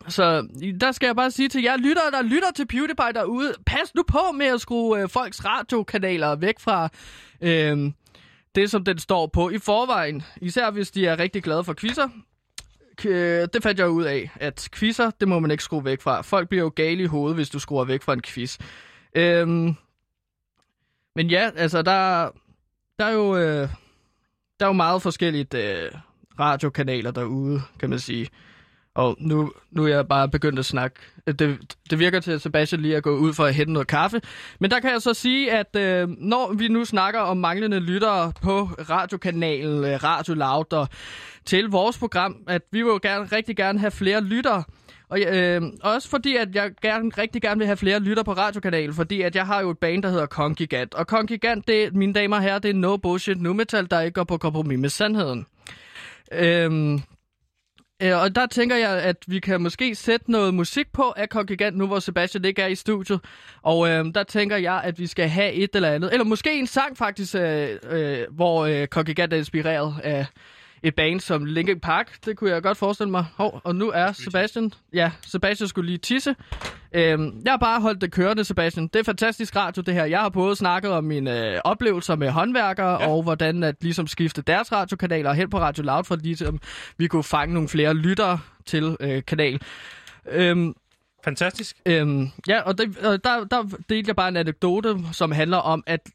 [0.07, 0.47] så
[0.79, 4.03] der skal jeg bare sige til jer lyttere, der lytter til PewDiePie derude, pas nu
[4.07, 6.89] på med at skrue øh, folks radiokanaler væk fra
[7.41, 7.91] øh,
[8.55, 10.23] det, som den står på i forvejen.
[10.41, 12.09] Især hvis de er rigtig glade for quizzer.
[13.05, 16.21] Øh, det fandt jeg ud af, at quizzer, det må man ikke skrue væk fra.
[16.21, 18.57] Folk bliver jo gale i hovedet, hvis du skruer væk fra en quiz.
[19.15, 19.75] Øhm,
[21.15, 22.29] men ja, altså, der,
[22.99, 23.37] der er jo...
[23.37, 23.69] Øh,
[24.59, 25.91] der er jo meget forskelligt øh,
[26.39, 28.29] radiokanaler derude, kan man sige.
[28.95, 30.99] Og nu, nu er jeg bare begyndt at snakke.
[31.27, 34.21] Det, det virker til, at Sebastian lige er gået ud for at hente noget kaffe.
[34.59, 38.33] Men der kan jeg så sige, at øh, når vi nu snakker om manglende lyttere
[38.41, 40.87] på radiokanalen øh, Radio Loud og
[41.45, 44.63] til vores program, at vi vil jo gerne, rigtig gerne have flere lyttere.
[45.09, 48.93] Og øh, også fordi, at jeg gerne, rigtig gerne vil have flere lytter på radiokanalen,
[48.93, 50.93] fordi at jeg har jo et band, der hedder Kongigant.
[50.93, 54.13] Og Kongigant, det, mine damer og herrer, det er no bullshit nu metal, der ikke
[54.13, 55.45] går på kompromis med sandheden.
[56.31, 56.99] Øh,
[58.03, 61.77] Øh, og der tænker jeg, at vi kan måske sætte noget musik på af Kongigant,
[61.77, 63.19] nu hvor Sebastian ikke er i studiet.
[63.61, 66.13] Og øh, der tænker jeg, at vi skal have et eller andet.
[66.13, 70.25] Eller måske en sang faktisk, øh, øh, hvor øh, Kongigant er inspireret af
[70.83, 72.25] et band som Linkin Park.
[72.25, 73.25] Det kunne jeg godt forestille mig.
[73.35, 74.71] Hov, og nu er Sebastian...
[74.93, 76.35] Ja, Sebastian skulle lige tisse.
[76.93, 78.87] Øhm, jeg har bare holdt det kørende, Sebastian.
[78.87, 80.05] Det er fantastisk radio, det her.
[80.05, 83.09] Jeg har både snakket om mine øh, oplevelser med håndværkere, ja.
[83.09, 86.59] og hvordan at ligesom skifte deres radiokanaler hen på Radio Loud, for ligesom
[86.97, 89.59] vi kunne fange nogle flere lyttere til øh, kanalen.
[90.31, 90.73] Øhm,
[91.23, 91.77] Fantastisk.
[91.85, 96.09] Øhm, ja, og det, der, der delte jeg bare en anekdote, som handler om, at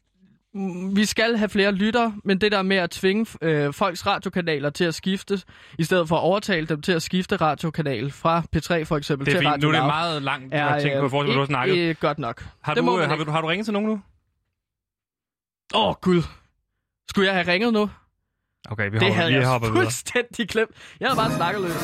[0.95, 4.83] vi skal have flere lytter, men det der med at tvinge øh, folks radiokanaler til
[4.83, 5.41] at skifte,
[5.79, 9.31] i stedet for at overtale dem til at skifte radiokanal fra P3 for eksempel Det
[9.33, 9.53] er til fint.
[9.53, 11.73] Radio Nu er det meget langt er, at tænke på, til, hvad du har snakket.
[11.73, 12.45] ikke, ikke godt nok.
[12.61, 13.25] Har det du, man har, ikke.
[13.25, 14.01] du, har du ringet til nogen nu?
[15.75, 16.21] Åh, oh, Gud.
[17.09, 17.89] Skulle jeg have ringet nu?
[18.71, 19.83] Okay, vi Det hopper, havde vi jeg hopper videre.
[19.83, 20.71] fuldstændig glemt.
[20.99, 21.83] Jeg havde bare snakket løs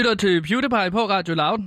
[0.00, 1.58] lytter til PewDiePie på Radio Loud.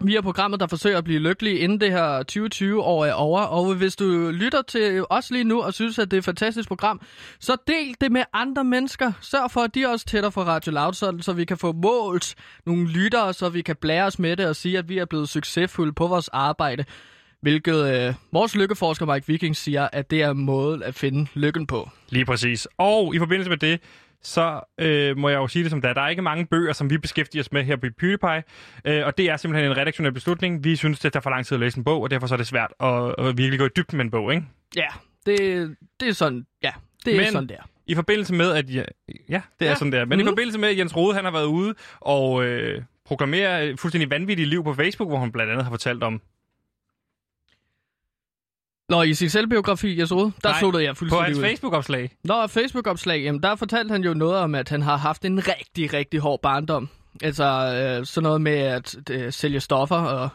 [0.00, 3.40] Vi er programmet, der forsøger at blive lykkelig inden det her 2020-år er over.
[3.40, 6.68] Og hvis du lytter til os lige nu og synes, at det er et fantastisk
[6.68, 7.00] program,
[7.40, 9.12] så del det med andre mennesker.
[9.20, 12.34] Sørg for, at de også tætter for Radio Loud, så, så vi kan få målt
[12.66, 15.28] nogle lyttere, så vi kan blære os med det og sige, at vi er blevet
[15.28, 16.84] succesfulde på vores arbejde.
[17.42, 21.90] Hvilket øh, vores lykkeforsker Mike Viking siger, at det er måden at finde lykken på.
[22.08, 22.68] Lige præcis.
[22.78, 23.80] Og i forbindelse med det,
[24.22, 25.94] så øh, må jeg jo sige det som det er.
[25.94, 28.42] Der er ikke mange bøger, som vi beskæftiger os med her på PewDiePie,
[28.84, 30.64] øh, og det er simpelthen en redaktionel beslutning.
[30.64, 32.36] Vi synes, det tager for lang tid at læse en bog, og derfor så er
[32.36, 34.46] det svært at, at virkelig gå i dybden med en bog, ikke?
[34.76, 34.86] Ja,
[35.26, 36.70] det, det er sådan, ja,
[37.04, 37.68] det er Men- sådan der.
[37.88, 38.74] I forbindelse med, at...
[38.74, 38.82] Ja,
[39.28, 39.74] ja det er Ja.
[39.74, 40.04] sådan der.
[40.04, 40.26] Men Mhm.
[40.26, 44.48] i forbindelse med, at Jens Rode, han har været ude og øh, proklamere fuldstændig vanvittigt
[44.48, 46.20] liv på Facebook, hvor han blandt andet har fortalt om...
[48.88, 51.42] Nå, i sin selvbiografi, jeg så, der Nej, sluttede jeg På fuldstændig hans ud.
[51.44, 52.10] Facebook-opslag.
[52.24, 55.92] Nå, Facebook-opslag, jamen der fortalte han jo noget om, at han har haft en rigtig,
[55.92, 56.88] rigtig hård barndom.
[57.22, 60.28] Altså øh, sådan noget med at øh, sælge stoffer og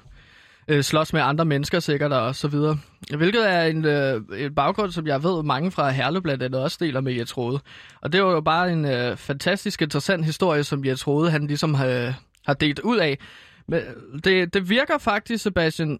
[0.68, 2.78] øh, slås med andre mennesker sikkert og så videre.
[3.18, 6.78] Hvilket er en, øh, en baggrund, som jeg ved mange fra Herlev blandt andet også
[6.82, 7.60] deler med Jens Rode.
[8.02, 11.76] Og det var jo bare en øh, fantastisk interessant historie, som Jens Rode han ligesom
[11.76, 12.14] øh,
[12.46, 13.18] har delt ud af.
[13.68, 13.82] Men
[14.24, 16.00] det, det virker faktisk, Sebastian,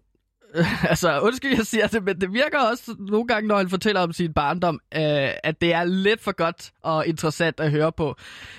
[0.90, 4.12] altså, undskyld, jeg siger det, men det virker også nogle gange, når han fortæller om
[4.12, 5.00] sin barndom, øh,
[5.42, 8.16] at det er lidt for godt og interessant at høre på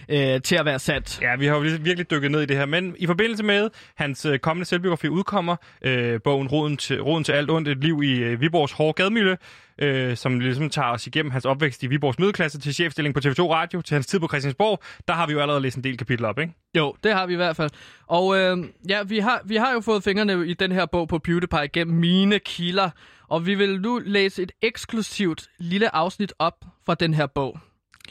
[0.09, 1.21] øh, til at være sandt.
[1.21, 2.65] Ja, vi har jo virkelig dykket ned i det her.
[2.65, 7.31] Men i forbindelse med hans øh, kommende selvbiografi udkommer øh, bogen Roden til, Roden til
[7.31, 9.35] alt ondt, et liv i øh, Viborgs hårde gademiljø,
[9.79, 13.41] øh, som ligesom tager os igennem hans opvækst i Viborgs middelklasse til chefstilling på TV2
[13.41, 14.83] Radio, til hans tid på Christiansborg.
[15.07, 16.53] Der har vi jo allerede læst en del kapitler op, ikke?
[16.77, 17.69] Jo, det har vi i hvert fald.
[18.07, 18.57] Og øh,
[18.89, 21.97] ja, vi har, vi har jo fået fingrene i den her bog på PewDiePie gennem
[21.97, 22.89] mine kilder,
[23.27, 27.59] og vi vil nu læse et eksklusivt lille afsnit op fra den her bog.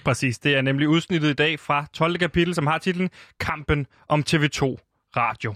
[0.04, 2.18] Præcis, det er nemlig udsnittet i dag fra 12.
[2.18, 4.76] kapitel, som har titlen Kampen om TV2
[5.16, 5.54] Radio.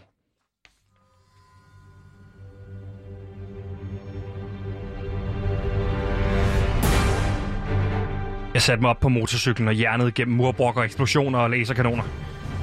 [8.57, 12.03] Jeg satte mig op på motorcyklen og hjernede gennem murbrokker, eksplosioner og laserkanoner.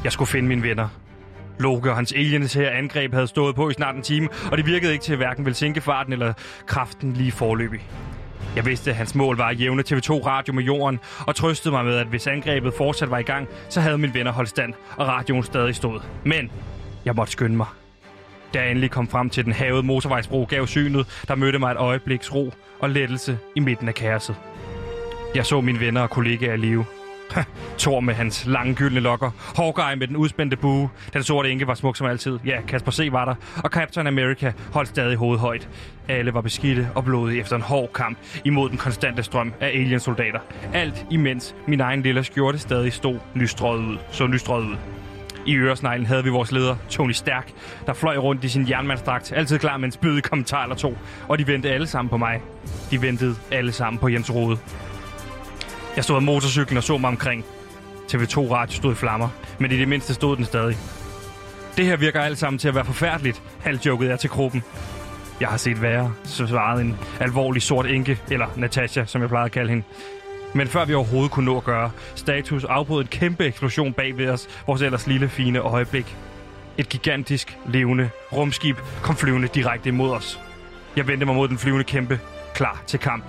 [0.04, 0.88] Jeg skulle finde mine venner.
[1.60, 4.66] Loke og hans aliens her angreb havde stået på i snart en time, og det
[4.66, 6.34] virkede ikke til at hverken vil sænke farten eller
[6.66, 7.80] kraften lige forløbig.
[8.56, 11.86] Jeg vidste, at hans mål var at jævne TV2 Radio med jorden, og trøstede mig
[11.86, 15.08] med, at hvis angrebet fortsat var i gang, så havde mine venner holdt stand, og
[15.08, 16.00] radioen stadig stod.
[16.24, 16.52] Men
[17.06, 17.68] jeg måtte skynde mig.
[18.54, 21.78] Da jeg endelig kom frem til den havede motorvejsbro, gav synet, der mødte mig et
[21.78, 24.36] øjebliks ro og lettelse i midten af kaoset.
[25.36, 26.86] Jeg så mine venner og kollegaer i live.
[27.78, 31.74] Thor med hans lange gyldne lokker, Hawkeye med den udspændte bue, den sorte enke var
[31.74, 33.10] smuk som altid, ja, Kasper C.
[33.12, 35.70] var der, og Captain America holdt stadig hovedet højt.
[36.08, 40.40] Alle var beskidte og blodige efter en hård kamp imod den konstante strøm af aliensoldater.
[40.74, 44.76] Alt imens min egen lille skjorte stadig stod lystrøget ud, så lystrøget ud.
[45.46, 47.52] I øresneglen havde vi vores leder, Tony Stærk,
[47.86, 51.40] der fløj rundt i sin jernmandsdragt, altid klar med en spydig kommentar eller to, og
[51.40, 52.42] de ventede alle sammen på mig.
[52.92, 54.58] De ventede alle sammen på Jens Rode.
[55.96, 57.46] Jeg stod af motorcyklen og så mig omkring.
[58.12, 59.30] TV2 Radio stod i flammer,
[59.60, 60.78] men i det mindste stod den stadig.
[61.78, 64.64] Det her virker alt sammen til at være forfærdeligt, halvjoket er til gruppen.
[65.40, 69.46] Jeg har set værre, så svarede en alvorlig sort enke, eller Natasha, som jeg plejede
[69.46, 69.84] at kalde hende.
[70.54, 74.30] Men før vi overhovedet kunne nå at gøre status, afbrød en kæmpe eksplosion bag ved
[74.30, 76.18] os, vores ellers lille, fine øjeblik.
[76.78, 80.40] Et gigantisk, levende rumskib kom flyvende direkte imod os.
[80.96, 82.20] Jeg vendte mig mod den flyvende kæmpe,
[82.54, 83.24] klar til kamp.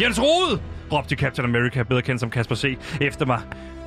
[0.00, 0.69] Jens Rode!
[0.92, 2.78] Råbte Captain America, bedre kendt som Kasper C.
[3.00, 3.40] efter mig.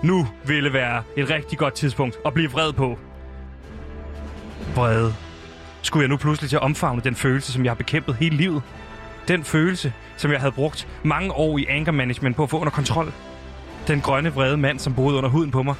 [0.04, 2.98] Nu ville være et rigtig godt tidspunkt at blive vred på.
[4.76, 5.13] Vrede.
[5.82, 8.62] Skulle jeg nu pludselig til at omfavne den følelse, som jeg har bekæmpet hele livet?
[9.28, 12.72] Den følelse, som jeg havde brugt mange år i anger management på at få under
[12.72, 13.13] kontrol.
[13.88, 15.76] Den grønne, vrede mand, som boede under huden på mig,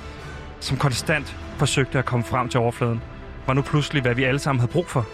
[0.60, 3.02] som konstant forsøgte at komme frem til overfladen,
[3.48, 5.06] var nu pludselig, hvad vi alle sammen havde brug for.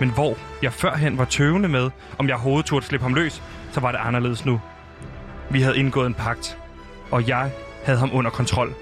[0.00, 3.80] Men hvor jeg førhen var tøvende med, om jeg overhovedet turde slippe ham løs, så
[3.80, 4.60] var det anderledes nu.
[5.50, 6.58] Vi havde indgået en pagt,
[7.10, 7.50] og jeg
[7.84, 8.74] havde ham under kontrol.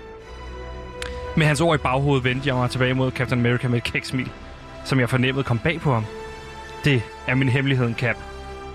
[1.36, 4.30] Med hans ord i baghovedet vendte jeg mig tilbage mod Captain America med et kæksmil,
[4.84, 6.04] som jeg fornemmede kom bag på ham.
[6.84, 8.16] Det er min hemmelighed, Cap.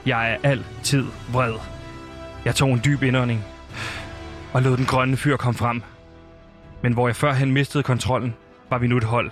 [0.06, 1.54] Jeg er altid vred.
[2.45, 3.45] Jeg tog en dyb indånding
[4.54, 5.82] og lod den grønne fyr komme frem.
[6.82, 8.36] Men hvor jeg førhen mistede kontrollen,
[8.69, 9.32] var vi nu et hold.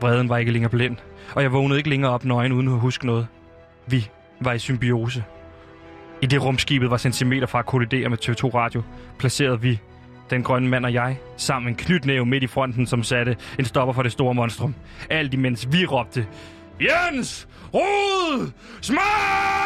[0.00, 0.96] Vreden var ikke længere blind,
[1.34, 3.26] og jeg vågnede ikke længere op nøgen uden at huske noget.
[3.86, 4.08] Vi
[4.40, 5.24] var i symbiose.
[6.24, 8.82] I det rumskibet var centimeter fra at kollidere med TV2 Radio,
[9.18, 9.80] placerede vi,
[10.30, 13.92] den grønne mand og jeg, sammen en knytnæve midt i fronten, som satte en stopper
[13.92, 14.74] for det store monstrum.
[15.10, 16.26] Alt imens vi råbte,
[16.80, 17.48] Jens!
[17.74, 18.50] Rod!
[18.80, 19.63] Smag!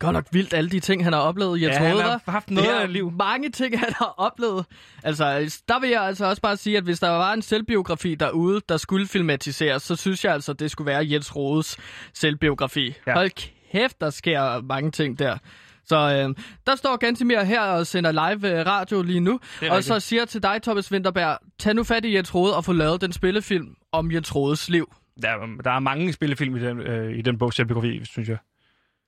[0.00, 1.60] Er godt nok vildt, alle de ting, han har oplevet.
[1.60, 2.30] Jeg Ja, troede, han har der.
[2.32, 3.12] haft noget af liv.
[3.18, 4.64] mange ting, han har oplevet.
[5.02, 8.60] Altså, der vil jeg altså også bare sige, at hvis der var en selvbiografi derude,
[8.68, 11.76] der skulle filmatiseres, så synes jeg altså, det skulle være Jens Rodes
[12.14, 12.94] selvbiografi.
[13.06, 13.12] Ja.
[13.14, 13.30] Hold
[13.72, 15.38] kæft, der sker mange ting der.
[15.84, 16.34] Så øh,
[16.66, 20.42] der står Gantimir her og sender live øh, radio lige nu, og så siger til
[20.42, 24.12] dig, Thomas Winterberg, tag nu fat i Jens Rode og få lavet den spillefilm om
[24.12, 24.92] Jens Rodes liv.
[25.22, 25.28] Der,
[25.64, 28.36] der er mange spillefilm i den, øh, i den bog, selvbiografi, synes jeg.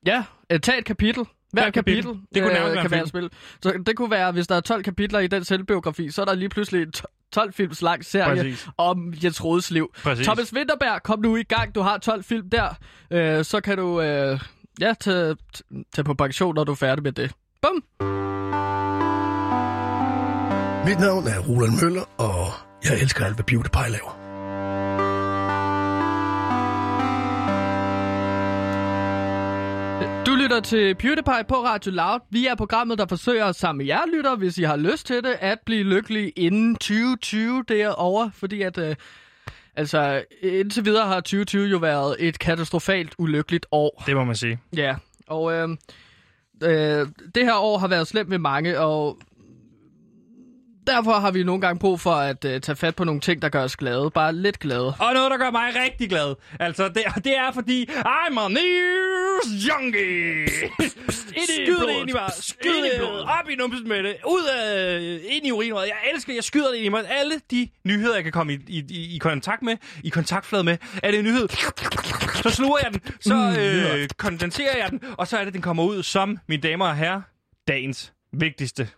[0.06, 1.24] Ja, øh, tag et kapitel.
[1.52, 2.02] Hver kapitel.
[2.02, 3.30] kapitel, Det kunne øh, kan en være et spil.
[3.62, 6.34] Så det kunne være, hvis der er 12 kapitler i den selvbiografi, så er der
[6.34, 8.68] lige pludselig en t- 12 films lang serie Præcis.
[8.78, 9.90] om Jens Rodes liv.
[10.02, 10.26] Præcis.
[10.26, 11.74] Thomas Winterberg, kom nu i gang.
[11.74, 12.68] Du har 12 film der.
[13.10, 14.40] Øh, så kan du øh,
[14.80, 15.36] ja, tage,
[15.94, 17.32] tage på pension, når du er færdig med det.
[17.62, 17.74] Bum!
[20.86, 22.46] Mit navn er Roland Møller, og
[22.84, 24.17] jeg elsker alt, hvad PewDiePie laver.
[30.48, 32.20] Lytter til PewDiePie på Radio Loud.
[32.30, 35.36] Vi er programmet, der forsøger sammen med jer lytter, hvis I har lyst til det,
[35.40, 38.30] at blive lykkelige inden 2020 derovre.
[38.34, 38.96] Fordi at, øh,
[39.76, 44.02] altså, indtil videre har 2020 jo været et katastrofalt ulykkeligt år.
[44.06, 44.58] Det må man sige.
[44.76, 45.68] Ja, og øh,
[46.62, 49.18] øh, det her år har været slemt med mange, og
[50.88, 53.48] derfor har vi nogle gange brug for at øh, tage fat på nogle ting, der
[53.48, 54.10] gør os glade.
[54.10, 54.94] Bare lidt glade.
[54.98, 56.34] Og noget, der gør mig rigtig glad.
[56.60, 60.48] Altså, det, det er fordi, I'm a news junkie.
[61.48, 62.30] Skyd det ind i mig.
[62.40, 63.22] Skyd Ind i det blodet.
[63.22, 64.16] op i numsen med det.
[64.26, 65.86] Ud af, ind i urinrøret.
[65.86, 67.04] Jeg elsker, jeg skyder det ind i mig.
[67.10, 70.76] Alle de nyheder, jeg kan komme i, i, i, i kontakt med, i kontaktflade med,
[71.02, 71.48] er det en nyhed.
[72.42, 75.82] Så sluger jeg den, så øh, kondenserer jeg den, og så er det, den kommer
[75.84, 77.20] ud som, mine damer og herrer,
[77.68, 78.88] dagens vigtigste.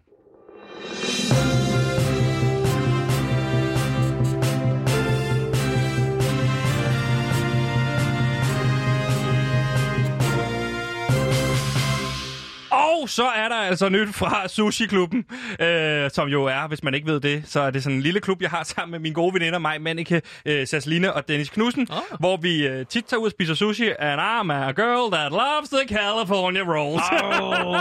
[13.06, 15.24] Så er der altså nyt fra Sushi-klubben,
[15.60, 18.20] øh, som jo er, hvis man ikke ved det, så er det sådan en lille
[18.20, 21.86] klub, jeg har sammen med mine gode veninder, mig, Manneke, øh, Sasline og Dennis Knudsen,
[21.90, 21.96] Ah.
[22.20, 25.68] hvor vi øh, tit tager ud og spiser sushi, and I'm a girl that loves
[25.68, 27.02] the California rolls.
[27.12, 27.76] Oh.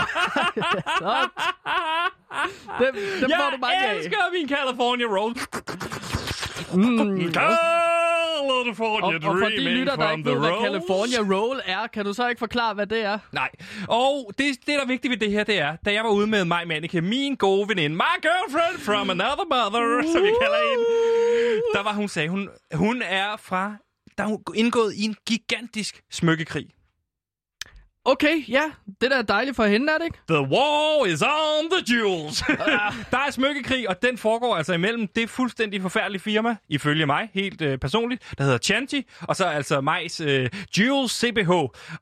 [2.80, 3.96] dem, dem får du mange jeg af.
[3.96, 5.46] elsker min California rolls.
[6.74, 7.32] Mm.
[8.64, 10.50] California Og, og for de lytter, der ikke ved, hvad.
[10.64, 13.18] California Roll er, kan du så ikke forklare, hvad det er?
[13.32, 13.50] Nej.
[13.88, 16.26] Og det, det, der er vigtigt ved det her, det er, da jeg var ude
[16.26, 20.84] med mig, Manneke, min gode veninde, my girlfriend from another mother, som vi kalder hende,
[21.74, 23.76] der var hun sagde, hun, hun er fra,
[24.18, 26.66] der er hun indgået i en gigantisk smykkekrig.
[28.04, 28.62] Okay, ja.
[29.00, 30.18] Det der er dejligt for hende, er det ikke?
[30.28, 32.38] The war is on the jewels.
[33.12, 37.62] der er smykkekrig, og den foregår altså imellem det fuldstændig forfærdelige firma, ifølge mig, helt
[37.62, 41.50] øh, personligt, der hedder Chanti, og så altså Majs øh, Jewels CBH,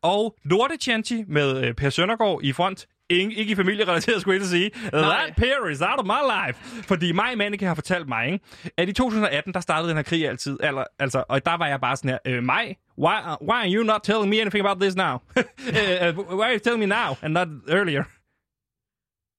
[0.03, 2.87] og Lorte Chanti med øh, Per Søndergaard i front.
[3.11, 4.71] Ingen, ikke i familierelateret, skulle jeg sige.
[4.93, 6.83] That pair is out of my life.
[6.83, 8.45] Fordi mig og Manneke har fortalt mig, ikke,
[8.77, 10.59] at i 2018, der startede den her krig altid.
[10.63, 13.71] Eller, altså, og der var jeg bare sådan her, øh, mig, why, uh, why are
[13.75, 15.15] you not telling me anything about this now?
[15.37, 15.43] uh,
[16.39, 18.05] why are you telling me now and not earlier?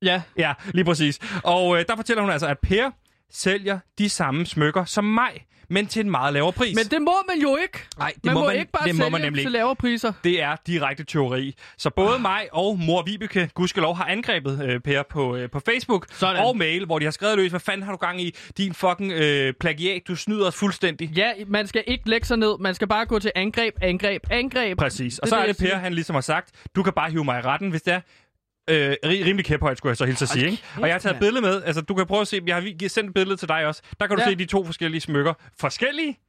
[0.02, 0.22] Ja.
[0.38, 1.20] Ja, lige præcis.
[1.44, 2.92] Og øh, der fortæller hun altså, at Per
[3.32, 6.76] sælger de samme smykker som mig, men til en meget lavere pris.
[6.76, 7.80] Men det må man jo ikke.
[7.98, 9.76] Nej, det man må må, man- ikke bare det må sælge man nemlig til lavere
[9.76, 10.14] priser.
[10.24, 11.56] Det er direkte teori.
[11.78, 12.22] Så både ah.
[12.22, 16.46] mig og mor Vibeke, gudskelov, har angrebet øh, Per på, øh, på Facebook Sådan.
[16.46, 18.36] og mail, hvor de har skrevet løs, hvad fanden har du gang i?
[18.58, 21.10] Din fucking øh, plagiat, du snyder os fuldstændig.
[21.10, 22.56] Ja, man skal ikke lægge sig ned.
[22.60, 24.78] Man skal bare gå til angreb, angreb, angreb.
[24.78, 25.20] Præcis.
[25.20, 27.40] Og Det så er det, Per, han ligesom har sagt, du kan bare hive mig
[27.40, 28.02] i retten, hvis det er.
[28.70, 30.46] Øh, ri- rimelig kæphøjt, skulle jeg så hilse at sige.
[30.46, 30.64] Ikke?
[30.78, 31.22] Og jeg har taget mand.
[31.26, 31.64] billede med.
[31.64, 33.82] Altså, du kan prøve at se, jeg har sendt et billede til dig også.
[34.00, 34.30] Der kan du Ja.
[34.30, 35.34] se de to forskellige smykker.
[35.60, 36.20] Forskellige?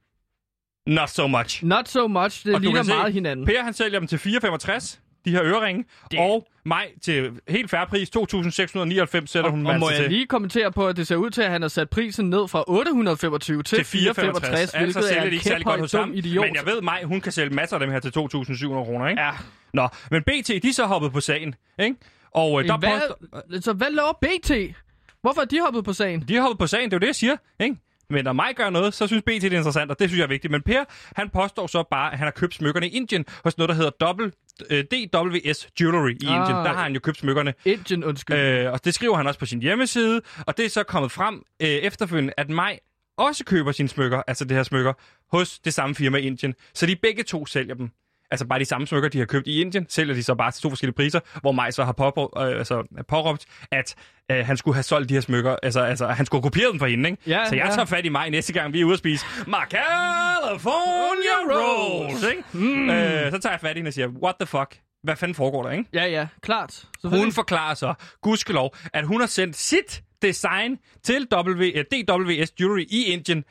[0.87, 1.65] Not so much.
[1.65, 2.45] Not so much.
[2.45, 3.45] Det Og ligner se, meget hinanden.
[3.45, 7.87] Per han sælger dem til 4,65, de her øreringe, Det- og mig til helt færre
[7.87, 10.09] pris, 2.699 sætter hun og må jeg til.
[10.11, 12.63] lige kommentere på, at det ser ud til, at han har sat prisen ned fra
[12.67, 16.45] 825 til, til 465, 465, altså hvilket er en kæphøj hos dum idiot.
[16.45, 19.21] Men jeg ved mig, hun kan sælge masser af dem her til 2.700 kroner, ikke?
[19.21, 19.31] Ja.
[19.73, 21.95] Nå, men BT, de så hoppet på sagen, ikke?
[22.31, 24.75] Og øh, der påstår, Hvad, så hvad laver BT?
[25.21, 26.21] Hvorfor er de hoppet på sagen?
[26.27, 27.75] de har hoppet på sagen, det er jo det, jeg siger, ikke?
[28.09, 30.23] Men når mig gør noget, så synes BT det er interessant, og det synes jeg
[30.23, 30.51] er vigtigt.
[30.51, 30.83] Men Per,
[31.15, 33.89] han påstår så bare, at han har købt smykkerne i Indien hos noget, der hedder
[33.89, 34.33] dobbelt,
[34.69, 36.55] øh, DWS Jewelry i Ah, Indien.
[36.55, 37.53] Der har han jo købt smykkerne.
[37.65, 38.37] Indien, undskyld.
[38.37, 41.43] Øh, og det skriver han også på sin hjemmeside, og det er så kommet frem
[41.61, 42.79] øh, efterfølgende, at Maj
[43.17, 44.93] også køber sine smykker, altså det her smykker,
[45.31, 46.53] hos det samme firma i Indien.
[46.73, 47.89] Så de begge to sælger dem.
[48.31, 50.61] Altså bare de samme smykker, de har købt i Indien, sælger de så bare til
[50.61, 53.95] to forskellige priser, hvor Maj så har påråbt, øh, altså, påråbt at
[54.31, 56.85] øh, han skulle have solgt de her smykker, altså, altså han skulle kopiere dem for
[56.85, 57.21] hende, ikke?
[57.27, 57.71] Ja, så jeg ja.
[57.71, 62.43] tager fat i Maj næste gang, vi er ude at spise My California Rolls, ikke?
[62.53, 62.89] Mm.
[62.89, 64.77] Øh, så tager jeg fat i hende og siger, what the fuck?
[65.03, 65.85] Hvad fanden foregår der, ikke?
[65.93, 66.81] Ja, ja, klart.
[66.83, 67.33] Hun Selvfølgelig.
[67.33, 73.03] forklarer så, gudskelov, at hun har sendt sit design til w, eh, DWS Jewelry i
[73.05, 73.43] Indien,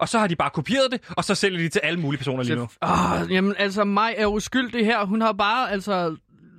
[0.00, 2.42] og så har de bare kopieret det, og så sælger de til alle mulige personer
[2.42, 2.68] lige nu.
[2.82, 5.04] Åh, jamen, altså, mig er uskyldig her.
[5.04, 6.16] Hun har bare, altså,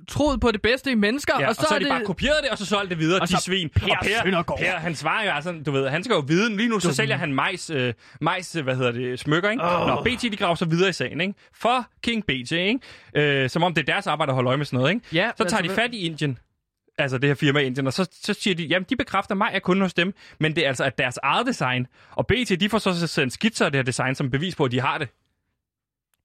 [0.08, 2.50] troet på det bedste i mennesker, Ja, og så, har er de bare kopieret det,
[2.50, 3.68] og så solgt det videre, Og de så svin.
[3.68, 6.68] Per og Per, per, han svarer jo altså, du ved, han skal jo vide, lige
[6.68, 9.64] nu så sælger han majs, øh, majs, hvad hedder det, smykker, ikke?
[9.64, 9.86] Oh.
[9.86, 11.34] Nå, BT, de graver så videre i sagen, ikke?
[11.54, 12.80] For King BT, ikke?
[13.14, 15.06] Øh, som om det er deres arbejde at holde øje med sådan noget, ikke?
[15.12, 16.38] Ja, Så tager altså, de fat i Indien,
[16.98, 19.50] altså det her firma i Indien, og så, så siger de, jamen de bekræfter mig
[19.52, 21.86] er kunden hos dem, men det er altså at deres eget design.
[22.10, 24.72] Og BT, de får så sendt skitser af det her design som bevis på, at
[24.72, 25.08] de har det.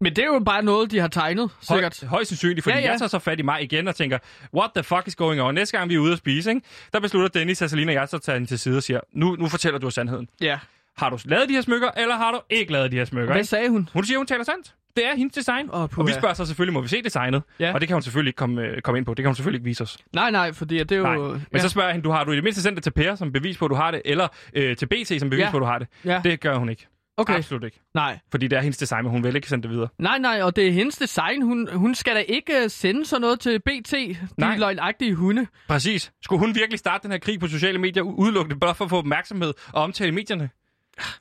[0.02, 2.00] Men det er jo bare noget, de har tegnet, sikkert.
[2.02, 4.18] Høj, højst sandsynligt, fordi Ja, ja, jeg tager så fat i mig igen og tænker,
[4.56, 5.56] what the fuck is going on?
[5.56, 6.62] Næste gang vi er ude at spise, ikke?
[6.94, 9.50] der beslutter Dennis, Sasselina og jeg så tager hende til side og siger, nu, nu
[9.50, 10.30] fortæller du sandheden.
[10.42, 10.60] Ja.
[10.98, 13.28] Har du lavet de her smykker, eller har du ikke lavet de her smykker?
[13.28, 13.48] Hvad Ikke?
[13.48, 13.90] sagde hun?
[13.94, 14.74] Hun siger, hun taler sandt.
[14.96, 15.70] Det er hendes design.
[15.74, 17.44] Åh, og vi spørger så selvfølgelig, må vi se designet?
[17.60, 17.74] Ja.
[17.74, 19.14] Og det kan hun selvfølgelig ikke komme, øh, komme ind på.
[19.14, 19.98] Det kan hun selvfølgelig ikke vise os.
[20.16, 21.04] Nej, nej, fordi det er jo...
[21.04, 21.18] Nej.
[21.18, 21.60] Men ja.
[21.60, 23.32] så spørger jeg hende, du har du i det mindste sendt det til Per som
[23.32, 25.52] bevis på, at du har det, eller øh, til BT som bevis Ja.
[25.52, 25.88] på, at du har det?
[26.06, 26.22] Ja.
[26.24, 26.88] Det gør hun ikke.
[27.18, 27.80] Okay, Absolut ikke.
[27.94, 28.20] nej.
[28.32, 29.88] Fordi det er hendes design, men hun vil ikke sende det videre.
[30.00, 31.42] Nej, nej, og det er hendes design.
[31.42, 34.58] Hun, hun skal da ikke øh, sende sådan noget til BT, de Nej.
[34.58, 35.48] løgnagtige hunde.
[35.68, 36.12] Præcis.
[36.24, 38.98] Skulle hun virkelig starte den her krig på sociale medier udelukkende bare for at få
[38.98, 40.50] opmærksomhed og omtale i medierne?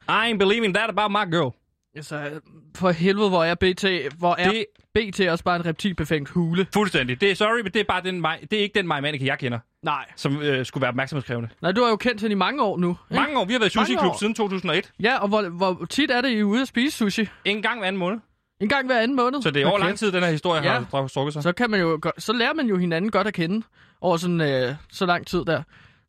[0.08, 1.50] I ain't believing that about my girl.
[1.96, 2.40] Altså,
[2.76, 3.84] for helvede, hvor er BT,
[4.18, 6.66] hvor er Det BT også bare en reptilbefængt hule.
[6.74, 7.20] fuldstændig.
[7.20, 9.26] Det er sorry, men det er bare den Maj, det er ikke den Maja Manike,
[9.26, 10.04] jeg kender, Nej.
[10.16, 11.48] som øh, skulle være opmærksomhedskrævende.
[11.62, 12.90] Nej, du har jo kendt hende i mange år nu.
[13.10, 13.20] Ikke?
[13.20, 13.44] Mange år.
[13.44, 14.92] Vi har været i Sushi Klub siden 2001.
[15.02, 17.28] Ja, og hvor, hvor tit er det, I er ude at spise sushi?
[17.44, 18.18] En gang hver anden måned.
[18.60, 19.42] En gang hver anden måned?
[19.42, 19.84] Så det er over Okay.
[19.86, 20.80] lang tid, den her historie Ja.
[20.94, 21.42] har strukket sig.
[21.42, 23.66] Så, kan man jo, så lærer man jo hinanden godt at kende
[24.00, 25.62] over sådan øh, så lang tid der.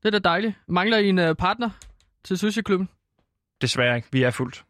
[0.03, 0.53] Det er da dejligt.
[0.67, 1.69] Mangler I en øh, partner
[2.23, 2.89] til sushi-klubben?
[3.61, 4.07] Desværre ikke.
[4.11, 4.63] Vi er fuldt.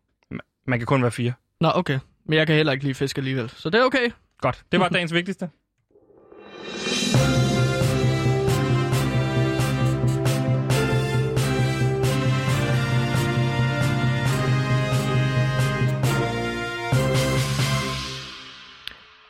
[0.66, 1.34] Ma- Man kan kun være fire.
[1.62, 2.00] Nå, okay.
[2.26, 3.50] Men jeg kan heller ikke lide fisk alligevel.
[3.50, 4.12] Så det er okay.
[4.42, 4.64] Godt.
[4.72, 5.50] Det var dagens vigtigste.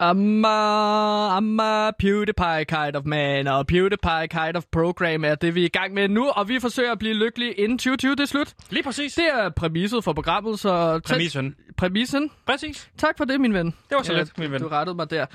[0.02, 5.56] I'm a, I'm a PewDiePie kind of man, og PewDiePie kind of program er det,
[5.56, 8.20] vi er i gang med nu, og vi forsøger at blive lykkelige inden 2020 det
[8.20, 8.54] er slut.
[8.70, 9.14] Lige præcis.
[9.14, 11.02] Det er præmisset for programmet, så...
[11.06, 11.56] Præmissen.
[11.78, 12.32] Præmissen.
[12.46, 12.90] Præcis.
[12.98, 13.66] Tak for det, min ven.
[13.66, 14.62] Det var så let, min ven.
[14.62, 15.26] Du rettede mig der.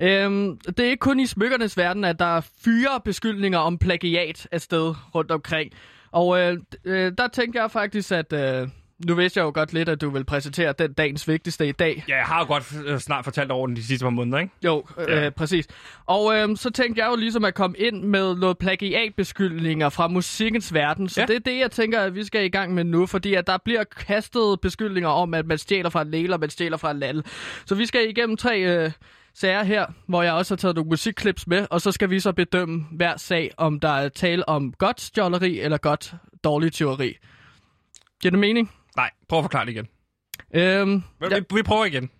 [0.00, 4.48] Øhm, det er ikke kun i smykkernes verden, at der er fyre beskyldninger om plagiat
[4.52, 5.72] af sted rundt omkring.
[6.12, 8.68] Og øh, øh, der tænker jeg faktisk, at øh,
[9.06, 12.04] Nu vidste jeg jo godt lidt, at du vil præsentere den dagens vigtigste i dag.
[12.08, 14.52] Ja, jeg har jo godt øh, snart fortalt over den de sidste par måneder, ikke?
[14.64, 15.30] Jo, øh, Ja.
[15.30, 15.66] præcis.
[16.06, 20.74] Og øh, så tænkte jeg jo ligesom at komme ind med noget plagiatbeskyldninger fra musikkens
[20.74, 21.08] verden.
[21.08, 21.26] Så Ja.
[21.26, 23.06] det er det, jeg tænker, at vi skal i gang med nu.
[23.06, 26.50] Fordi at der bliver kastet beskyldninger om, at man stjæler fra en læge, og man
[26.50, 27.22] stjæler fra en lande.
[27.66, 28.90] Så vi skal igennem tre øh,
[29.34, 31.66] sager her, hvor jeg også har taget nogle musikklips med.
[31.70, 35.60] Og så skal vi så bedømme hver sag, om der er tale om godt stjåleri
[35.60, 36.14] eller godt
[36.44, 37.16] dårligt tyveri.
[38.22, 38.70] Giver det mening?
[38.96, 39.88] Nej, prøv at forklare det igen.
[40.54, 41.26] Øhm, Ja.
[41.30, 41.38] ja.
[41.38, 42.10] Vi, vi prøver igen.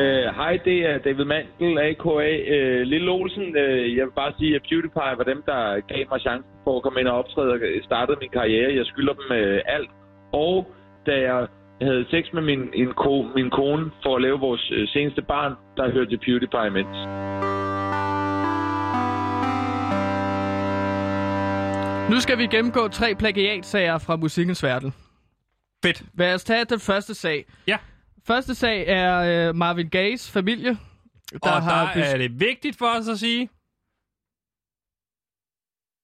[0.00, 2.30] Øh, Hej, det er David Mandel, a.k.a.
[2.56, 3.56] Øh, Lille Olsen.
[3.56, 6.82] Øh, jeg vil bare sige, at PewDiePie var dem, der gav mig chancen for at
[6.82, 8.74] komme ind og optræde og startede min karriere.
[8.78, 9.90] Jeg skylder dem øh, alt.
[10.32, 10.54] Og
[11.06, 11.46] da jeg
[11.82, 15.52] havde sex med min, en ko, min kone for at lave vores øh, seneste barn,
[15.76, 16.96] der hørte PewDiePie imens.
[22.10, 24.94] Nu skal vi gennemgå tre plagiatsager fra musikkens verden.
[25.84, 26.02] Fedt.
[26.14, 27.46] Lad os tage den første sag.
[27.66, 27.76] Ja.
[28.26, 30.78] Første sag er øh, Marvin Gayes familie,
[31.32, 33.50] der og har der er det vigtigt for os at sige...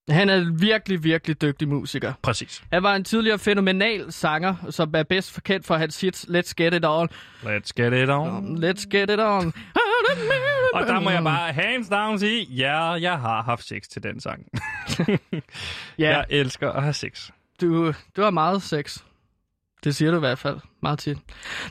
[0.09, 2.13] Han er en virkelig, virkelig dygtig musiker.
[2.21, 2.63] Præcis.
[2.73, 6.73] Han var en tidligere fænomenal sanger, som er bedst kendt for hans hits Let's Get
[6.73, 7.09] It On.
[7.43, 8.63] Let's get it on.
[8.63, 9.53] Let's Get It On.
[10.73, 14.19] Og der må jeg bare hands down sige, ja, jeg har haft sex til den
[14.19, 14.45] sang.
[15.99, 17.29] Ja, Jeg elsker at have sex.
[17.61, 18.97] du, du har meget sex.
[19.83, 21.17] Det siger du i hvert fald meget tit.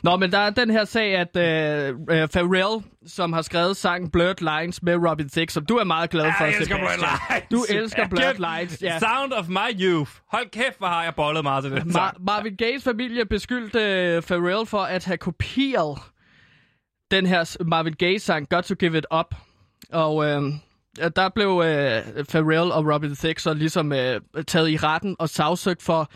[0.03, 4.09] Nå, men der er den her sag, at øh, øh, Pharrell, som har skrevet sangen
[4.11, 6.75] Blurred Lines med Robin Thicke, som du er meget glad for, jeg elsker.
[6.77, 7.43] Blurred Lines.
[7.51, 8.59] Du elsker Blurred.
[8.59, 8.99] Lines, ja.
[8.99, 10.11] Sound of my youth.
[10.31, 12.23] Hold kæft, hvor har jeg bollet meget til Mar- sang.
[12.23, 15.99] Marvin Gayes familie beskyldte øh, Pharrell for at have kopieret
[17.13, 19.35] den her Marvin Gaye-sang Got to Give It Up.
[19.91, 20.41] Og øh,
[21.15, 25.83] der blev øh, Pharrell og Robin Thicke så ligesom øh, taget i retten og sagsøgt
[25.83, 26.11] for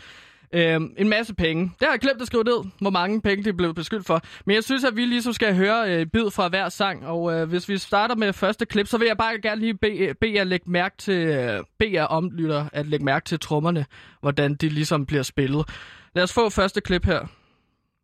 [0.52, 1.62] øh, en masse penge.
[1.62, 4.20] Det har jeg glemt at skrive ned, hvor mange penge de blev beskyldt for.
[4.44, 7.06] Men jeg synes, at vi ligesom skal høre øh, bid fra hver sang.
[7.06, 9.98] Og øh, hvis vi starter med første klip, så vil jeg bare gerne lige bede,
[9.98, 13.86] øh, bede jer lægge mærke til, øh, bede jer omlytter at lægge mærke til trommerne,
[14.20, 15.68] hvordan de ligesom bliver spillet.
[16.14, 17.26] Lad os få første klip her,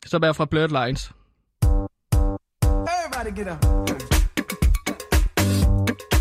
[0.06, 1.12] som er fra Blurred Lines.
[3.14, 3.62] Get up.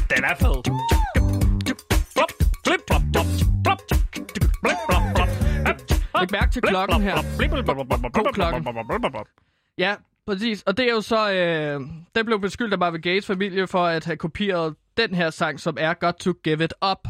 [0.10, 0.64] Den er fed.
[2.14, 2.32] Flop,
[2.68, 3.26] flip, flop, flop,
[3.64, 3.80] flop,
[4.62, 5.30] flip, flop, flop.
[6.22, 7.16] Læg mærke til klokken her.
[7.38, 8.64] Flip, flip, flop, flop, flop, God klokken.
[8.64, 9.28] flop, flop, flop, flop.
[9.78, 9.96] Ja,
[10.28, 10.62] præcis.
[10.62, 11.32] Og det er jo så...
[11.32, 11.82] Øh,
[12.16, 15.78] den blev beskyldt af Marvin Gaye's familie for at have kopieret den her sang, som
[15.80, 17.08] er Got to Give It Up.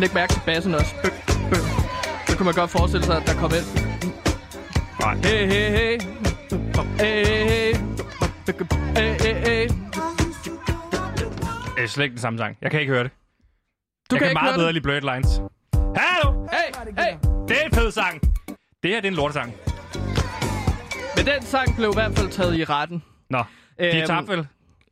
[0.00, 0.94] Læg mærke til bassen også.
[1.02, 1.08] Bø,
[1.50, 1.56] bø.
[2.26, 3.79] Så kunne man godt forestille sig, at der kom ind.
[5.00, 5.14] Nej.
[5.24, 5.98] Hey, hey, hey.
[6.98, 7.74] Hey, hey, hey.
[8.96, 9.68] Hey, hey.
[11.76, 12.56] Det er slet ikke den samme sang.
[12.62, 13.10] Jeg kan ikke høre det.
[14.10, 15.40] Du jeg kan, ikke meget bedre lide Blurred Lines.
[15.96, 16.48] Hallo!
[16.52, 17.16] Hey, hey.
[17.48, 18.20] Det er en fed sang.
[18.82, 19.54] Det her det er en lortesang.
[21.16, 23.02] Men den sang blev i hvert fald taget i retten.
[23.30, 23.44] Nå, de
[23.86, 24.46] Øhm, er tabt vel?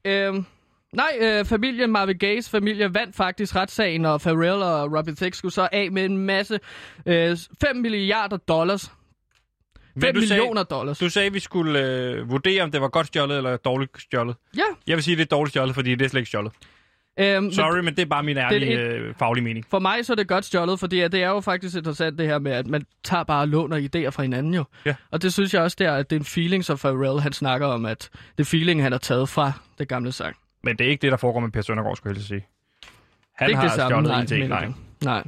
[0.04, 0.44] Øhm,
[0.92, 5.52] nej, øh, familien Marvin Gaye's familie vandt faktisk retssagen, og Pharrell og Robin Thicke skulle
[5.54, 6.60] så af med en masse
[7.06, 8.92] øh, 5 milliarder dollars.
[10.00, 10.98] 5 du sagde- millioner dollars.
[10.98, 14.36] Du sagde, at vi skulle øh, vurdere, om det var godt stjålet eller dårligt stjålet.
[14.56, 14.62] Ja.
[14.86, 16.52] Jeg vil sige, at det er dårligt stjålet, fordi det er slet ikke stjålet.
[17.20, 19.64] Øhm, men Sorry, men det er bare min ærlige et- øh, faglige mening.
[19.70, 22.26] For mig så er det godt stjålet, fordi at det er jo faktisk interessant det
[22.26, 24.64] her med, at man tager bare og låner idéer fra hinanden jo.
[24.84, 24.94] Ja.
[25.10, 27.66] Og det synes jeg også der, at det er en feeling, som Pharrell han snakker
[27.66, 30.36] om, at det er feeling, han har taget fra det gamle sang.
[30.64, 32.46] Men det er ikke det, der foregår med Per Søndergaard, skulle jeg helst sige.
[33.36, 34.68] Han det er har ikke det samme, stjålet nej, en ting, nej.
[35.04, 35.24] Nej.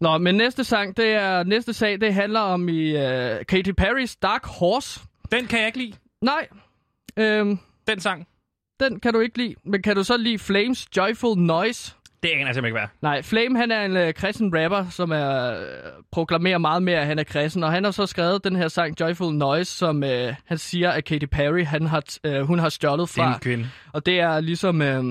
[0.00, 3.00] Nå, men næste sang, det er næste sag, det handler om i uh,
[3.48, 5.00] Katy Perry's Dark Horse.
[5.32, 5.92] Den kan jeg ikke lide.
[6.22, 6.48] Nej,
[7.16, 8.26] øhm, Den sang.
[8.80, 9.54] den kan du ikke lide.
[9.64, 11.92] Men kan du så lide Flames Joyful Noise?
[12.22, 13.10] Det aner jeg simpelthen ikke, hvad.
[13.10, 15.66] Nej, Flame han er en øh, kristen rapper, som er øh,
[16.12, 17.64] proklamerer meget mere, at han er kristen.
[17.64, 21.04] Og han har så skrevet den her sang Joyful Noise, som øh, han siger, at
[21.04, 23.34] Katy Perry han har, øh, hun har stjålet Det er fra.
[23.34, 23.70] en kvinde.
[23.92, 24.82] Og det er ligesom...
[24.82, 25.04] Øh,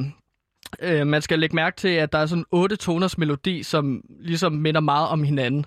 [0.82, 4.52] øh, man skal lægge mærke til, at der er sådan otte toners melodi, som ligesom
[4.54, 5.66] minder meget om hinanden.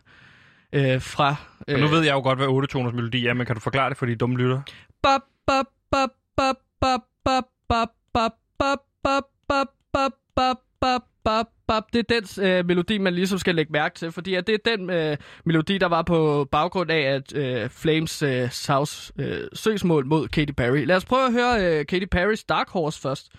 [0.73, 1.35] Øh, fra...
[1.69, 3.91] Og nu ved jeg jo godt, hvad 8 toners melodi er, men kan du forklare
[3.91, 4.61] det for de dumme lytter?
[5.03, 11.47] Bop, bop, bop, bop, bop, bop, bop, bop, bop, bop, bop, bop, bop, bop, bop,
[11.67, 11.93] bop.
[11.93, 14.77] Det er den øh, melodi, man ligesom skal lægge mærke til, fordi at det er
[14.77, 20.07] den øh, melodi, der var på baggrund af, at øh, Flames øh, sags øh, søgsmål
[20.07, 20.87] mod Katy Perry.
[20.87, 23.33] Lad os prøve at høre øh, Katy Perrys Dark Horse først.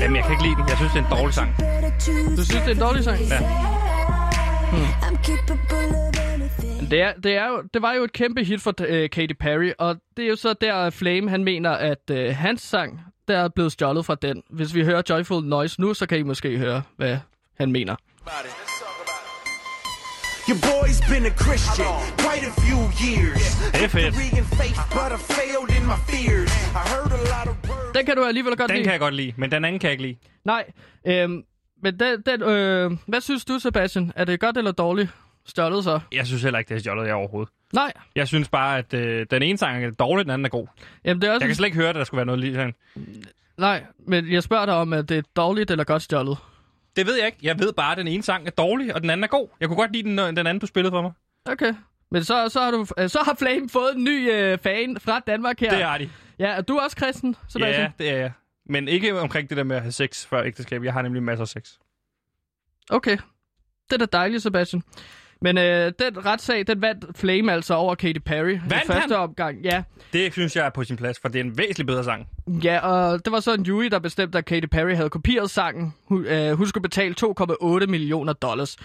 [0.00, 0.68] Jamen, jeg kan ikke lide den.
[0.68, 1.50] Jeg synes, det er en dårlig sang.
[2.36, 3.18] Du synes, det er en dårlig sang?
[3.20, 3.38] Ja.
[6.80, 9.32] Men Det, er, det, er jo, det var jo et kæmpe hit for øh, Katy
[9.40, 13.00] Perry, og det er jo så der, at Flame han mener, at øh, hans sang,
[13.28, 14.42] der er blevet stjålet fra den.
[14.50, 17.18] Hvis vi hører Joyful Noise nu, så kan I måske høre, hvad
[17.58, 17.96] han mener.
[20.48, 21.92] Your boy's been a Christian
[22.24, 23.42] quite a few years.
[23.82, 24.14] Er faith,
[24.98, 26.50] but I failed in my fears.
[26.80, 27.92] I heard a lot of words.
[27.96, 28.84] Den kan du alligevel godt Den lide.
[28.84, 30.16] kan jeg godt lide, men den anden kan jeg ikke lide.
[30.44, 30.64] Nej,
[31.06, 31.42] øhm,
[31.82, 34.12] men den, den, øh, hvad synes du, Sebastian?
[34.16, 35.10] Er det godt eller dårligt
[35.46, 36.00] stjålet så?
[36.12, 37.52] Jeg synes heller ikke, det er stjålet jeg overhovedet.
[37.72, 40.66] Nej, Jeg synes bare, at øh, den ene sang er dårlig, den anden er god.
[41.04, 42.54] Jamen, det er også Jeg kan slet ikke høre, at der skulle være noget lige
[42.54, 42.74] sådan.
[43.58, 46.38] Nej, men jeg spørger dig om, at det er dårligt eller godt stjålet.
[46.96, 47.38] Det ved jeg ikke.
[47.42, 49.48] Jeg ved bare, at den ene sang er dårlig, og den anden er god.
[49.60, 51.12] Jeg kunne godt lide den, den anden, du spillede for mig.
[51.44, 51.74] Okay.
[52.10, 55.20] Men så, så, har, du, øh, så har Flame fået en ny øh, fan fra
[55.20, 55.70] Danmark her.
[55.70, 56.10] Det har de.
[56.38, 57.92] Ja, er du også kristen, Sebastian?
[57.98, 58.32] Ja, det er jeg.
[58.66, 60.84] Men ikke omkring det der med at have sex før ægteskab.
[60.84, 61.72] Jeg har nemlig masser af sex.
[62.90, 63.16] Okay.
[63.90, 64.82] Det er da dejligt, Sebastian.
[65.44, 68.52] Men øh, den retssag, den vandt Flame altså over Katy Perry.
[68.54, 69.12] i Vandt første han?
[69.12, 69.82] omgang, ja.
[70.12, 72.26] Det synes jeg er på sin plads, for det er en væsentlig bedre sang.
[72.64, 75.94] Ja, og det var så en jury, der bestemte, at Katy Perry havde kopieret sangen.
[76.08, 78.76] Hun, øh, hun skulle betale 2,8 millioner dollars.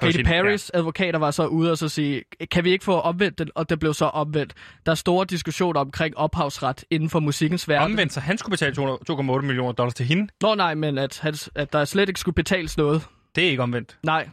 [0.00, 0.78] Katy sin- Perrys ja.
[0.78, 3.50] advokater var så ude og så sige, kan vi ikke få omvendt den?
[3.54, 4.54] Og det blev så omvendt.
[4.86, 7.92] Der er store diskussioner omkring ophavsret inden for musikkens verden.
[7.92, 8.98] Omvendt, så han skulle betale 200
[9.40, 10.28] 2,8 millioner dollars til hende.
[10.42, 13.02] Nå nej, men at, at der slet ikke skulle betales noget.
[13.36, 13.96] Det er ikke omvendt.
[14.02, 14.28] Nej.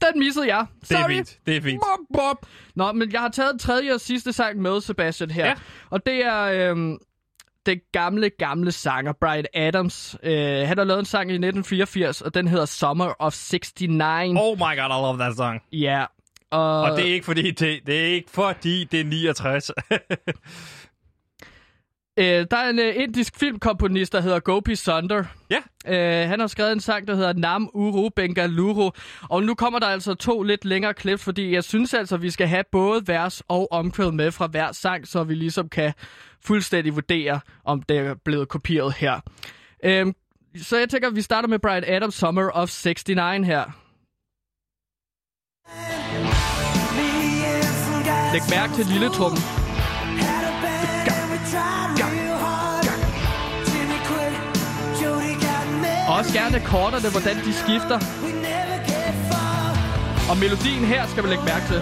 [0.00, 0.66] Den missede jeg.
[0.80, 1.10] Det er Sorry.
[1.10, 1.38] fint.
[1.46, 1.80] Det er fint.
[1.82, 2.46] Bop, bop.
[2.74, 5.46] Nå, men jeg har taget tredje og sidste sang med, Sebastian, her.
[5.46, 5.54] Ja.
[5.90, 6.98] Og det er øhm,
[7.66, 10.16] den gamle, gamle sanger, Brian Adams.
[10.22, 14.38] Øh, han har lavet en sang i 1984, og den hedder Summer of 69.
[14.40, 15.60] Oh my god, I love that song.
[15.72, 16.04] Ja.
[16.50, 19.70] Og, Og det er ikke fordi, det, det er ikke fordi, det er 69.
[22.18, 25.24] øh, der er en øh, indisk filmkomponist, der hedder Gopi Sunder.
[25.50, 25.60] ja.
[25.86, 28.90] Øh, han har skrevet en sang, der hedder Nam Uru Bengaluru.
[29.22, 32.46] Og nu kommer der altså to lidt længere klip, fordi jeg synes altså, vi skal
[32.48, 35.92] have både vers og omkvæd med fra hver sang, så vi ligesom kan
[36.44, 39.20] fuldstændig vurdere, om det er blevet kopieret her.
[39.84, 40.14] Øhm,
[40.56, 43.64] så jeg tænker, at vi starter med Brian Adams' Summer of 69 her.
[48.32, 49.59] Læg mærke til lille trummen.
[56.20, 57.98] Også gerne akkorderne, hvordan de skifter.
[60.30, 61.80] Og melodien her skal man lægge mærke til.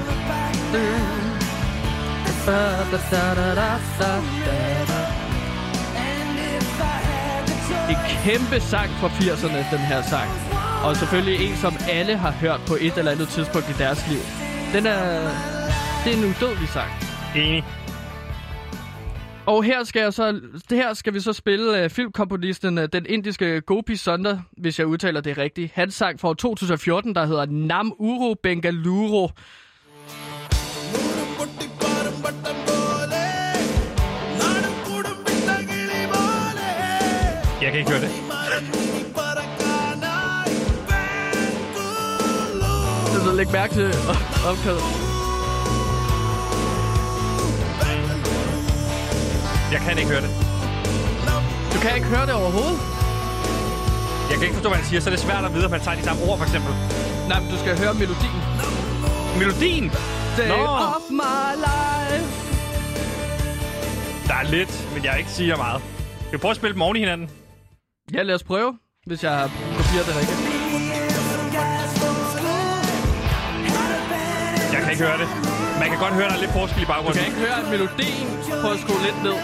[7.93, 10.31] En kæmpe sang fra 80'erne, den her sang.
[10.85, 14.23] Og selvfølgelig en, som alle har hørt på et eller andet tidspunkt i deres liv.
[14.75, 15.31] Den er...
[16.05, 16.91] Det er en udødelig sang.
[17.37, 17.78] Enig.
[19.49, 20.41] Og her skal, jeg så,
[20.71, 24.87] det her skal vi så spille uh, filmkomponisten, uh, den indiske Gopi Sunder, hvis jeg
[24.87, 25.73] udtaler det rigtigt.
[25.75, 29.29] Hans sang fra 2014, der hedder Nam Uru Bengaluru.
[37.63, 38.11] Jeg kan ikke høre det.
[43.25, 45.08] Så læg mærke til øh,
[49.73, 50.31] Jeg kan ikke høre det.
[51.75, 52.79] Du kan ikke høre det overhovedet.
[54.31, 55.81] Jeg kan ikke forstå, hvad han siger, så er det svært at vide, om han
[55.81, 56.73] tager de samme ord, for eksempel.
[57.29, 58.41] Nej, men du skal høre melodien.
[59.39, 59.85] Melodien!
[60.39, 60.55] Day Nå.
[60.97, 62.27] of my life.
[64.29, 65.83] Der er lidt, men jeg ikke siger meget.
[66.27, 67.31] Skal vi prøve at spille dem oven i hinanden?
[68.15, 70.39] Ja, lad os prøve, hvis jeg har kopieret det rigtigt.
[74.73, 75.29] Jeg kan ikke høre det.
[75.81, 77.19] Man kan godt høre, der er lidt forskel i Du baggrunden.
[77.19, 78.27] kan ikke høre, at melodien...
[78.63, 79.37] Prøv at skrue lidt ned.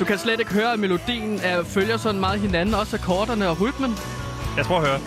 [0.00, 3.60] Du kan slet ikke høre, at melodien er, følger sådan meget hinanden, også akkorderne og
[3.60, 3.90] rytmen.
[4.56, 5.00] Jeg tror at høre.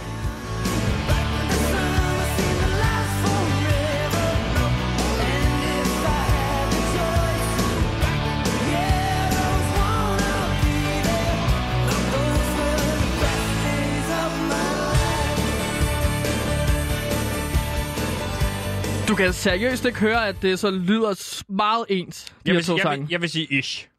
[19.08, 22.66] Du kan seriøst ikke høre, at det så lyder meget ens, de Jeg her vil,
[22.66, 23.93] to sige, jeg, vil, jeg vil sige ish.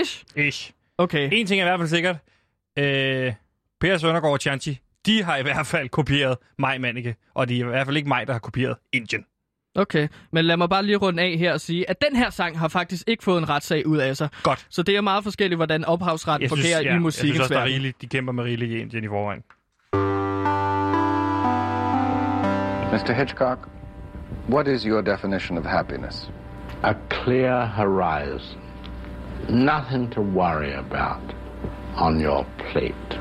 [0.00, 0.24] Ish?
[0.36, 0.70] Ish.
[0.98, 1.28] Okay.
[1.32, 2.16] En ting er i hvert fald sikkert.
[2.78, 3.32] Øh,
[3.80, 7.16] per Søndergaard og Chanchi, de har i hvert fald kopieret mig, Mannike.
[7.34, 9.24] Og det er i hvert fald ikke mig, der har kopieret Indien.
[9.74, 12.58] Okay, men lad mig bare lige runde af her og sige, at den her sang
[12.58, 14.28] har faktisk ikke fået en retssag ud af sig.
[14.42, 14.66] Godt.
[14.70, 17.54] Så det er meget forskelligt, hvordan ophavsretten Jeg fungerer ja, i jeg musikkens synes også,
[17.54, 17.72] der er verden.
[17.74, 19.42] rigeligt, de kæmper med rigeligt i Indien i forvejen.
[22.92, 23.12] Mr.
[23.12, 23.68] Hitchcock,
[24.48, 26.30] what is your definition of happiness?
[26.84, 28.61] a clear horizon,
[29.48, 31.34] nothing to worry about
[31.96, 33.18] on your plate.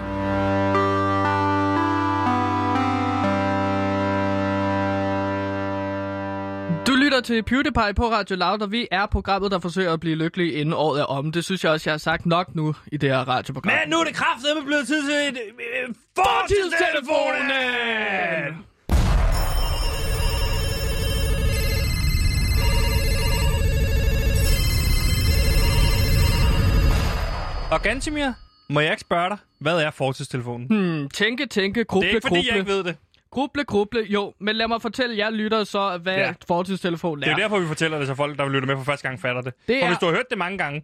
[6.88, 10.16] Du lytter til PewDiePie på Radio Loud, og vi er programmet, der forsøger at blive
[10.16, 11.32] lykkelige inden året er om.
[11.32, 13.74] Det synes jeg også, jeg har sagt nok nu i det her radioprogram.
[13.80, 15.38] Men nu er det kraftedeme blevet tid til et
[15.88, 18.71] øh, fortidstelefonen!
[27.72, 28.32] Og Gantimir,
[28.70, 30.68] må jeg ikke spørge dig, hvad er fortidstelefonen?
[30.68, 32.48] Hmm, tænke, tænke, gruble, det er ikke, fordi gruble.
[32.52, 32.98] jeg ikke ved det.
[33.32, 34.34] Gruble, gruble, jo.
[34.40, 36.34] Men lad mig fortælle jer lyttere så, hvad Ja.
[36.48, 37.38] fortidstelefonen Det er er.
[37.38, 39.54] jo derfor, vi fortæller det, så folk, der lytter med for første gang, fatter det.
[39.68, 40.84] Det For er- hvis du har hørt det mange gange,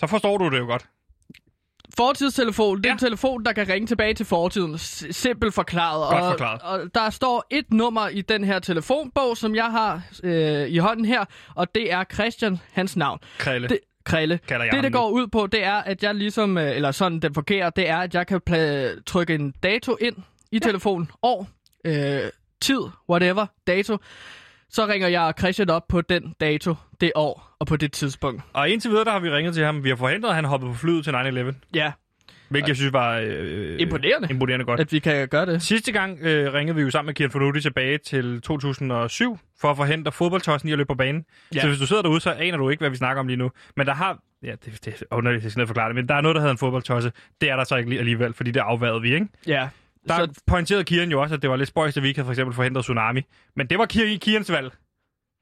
[0.00, 0.86] så forstår du det jo godt.
[1.96, 2.92] Fortidstelefon, det er Ja.
[2.92, 4.78] en telefon, der kan ringe tilbage til fortiden.
[4.78, 6.10] Simpelt forklaret.
[6.12, 6.62] Godt og, forklaret.
[6.62, 11.04] Og der står et nummer i den her telefonbog, som jeg har øh, i hånden
[11.04, 13.18] her, og det er Christian, hans navn.
[13.38, 13.68] Krille.
[13.68, 13.78] Det,
[14.08, 14.38] Krille.
[14.48, 17.20] Kalder jeg Det, det går ud på, det er, at jeg ligesom, øh, eller sådan
[17.20, 20.16] den fungerer, det er, at jeg kan pla- trykke en dato ind
[20.52, 20.58] i ja.
[20.58, 21.10] telefonen.
[21.22, 21.48] År,
[21.84, 22.20] øh,
[22.60, 22.80] tid,
[23.10, 23.98] whatever, dato.
[24.70, 28.42] Så ringer jeg Christian op på den dato, det år og på det tidspunkt.
[28.52, 29.84] Og indtil videre, der har vi ringet til ham.
[29.84, 31.54] Vi har forhindret, at han hoppede på flyet til 9-11.
[31.74, 31.92] Ja,
[32.48, 34.28] Hvilket jeg synes var øh, Imponerende.
[34.30, 34.80] imponerende godt.
[34.80, 35.62] at vi kan gøre det.
[35.62, 39.76] Sidste gang øh, ringede vi jo sammen med Kian Fornuti tilbage til 2007 for at
[39.76, 41.24] forhindre fodboldtossen i at løbe på banen.
[41.54, 41.60] Ja.
[41.60, 43.50] Så hvis du sidder derude, så aner du ikke, hvad vi snakker om lige nu.
[43.76, 44.18] Men der har...
[44.42, 46.34] Ja, det, det er underligt, jeg skal ned og forklare det, men der er noget,
[46.34, 47.12] der hedder en fodboldtosse.
[47.40, 49.26] Det er der så ikke lige alligevel, fordi det afværede vi, ikke?
[49.46, 49.68] Ja.
[50.08, 52.26] Der Så pointerede Kian jo også, at det var lidt spøjst, at vi ikke havde
[52.26, 53.20] for eksempel forhindret tsunami.
[53.56, 54.72] Men det var Kian, Kians valg.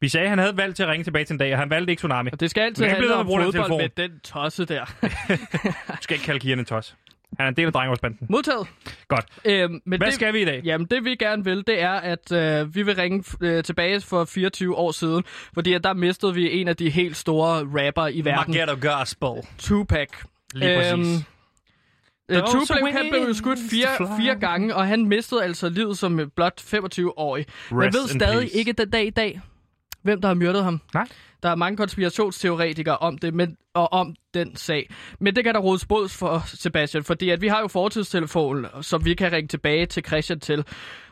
[0.00, 1.58] Vi sagde, at han havde et valg til at ringe tilbage til en dag, og
[1.58, 2.30] han valgte ikke tsunami.
[2.32, 3.80] Og det skal altid Men handle med om fodbold med telefon.
[3.96, 4.84] den tosse der.
[5.88, 6.96] Du skal ikke kalde Kian en tos.
[7.38, 8.26] Han er en del af drengeårsbanden.
[8.30, 8.66] Modtaget.
[9.08, 9.24] Godt.
[9.44, 10.60] Øhm, men Hvad det, skal vi i dag?
[10.64, 14.24] Jamen, det vi gerne vil, det er, at øh, vi vil ringe øh, tilbage for
[14.24, 15.24] 24 år siden,
[15.54, 19.48] fordi at der mistede vi en af de helt store rapper i verden, Maggetto Gospel.
[19.58, 20.08] Tupac.
[20.54, 20.92] Lige præcis.
[20.92, 26.30] Øhm, øh, Tupac han blev skudt fire, fire gange, og han mistede altså livet som
[26.36, 27.46] blot 25-årig.
[27.70, 28.56] Man Rest ved stadig peace.
[28.56, 29.40] ikke den dag i dag,
[30.06, 30.80] hvem der har myrdet ham.
[30.94, 31.06] Nej.
[31.42, 34.90] Der er mange konspirationsteoretikere om det, men, og om den sag.
[35.20, 39.04] Men det kan der rådes båds for, Sebastian, fordi at vi har jo fortidstelefonen, som
[39.04, 40.64] vi kan ringe tilbage til Christian til.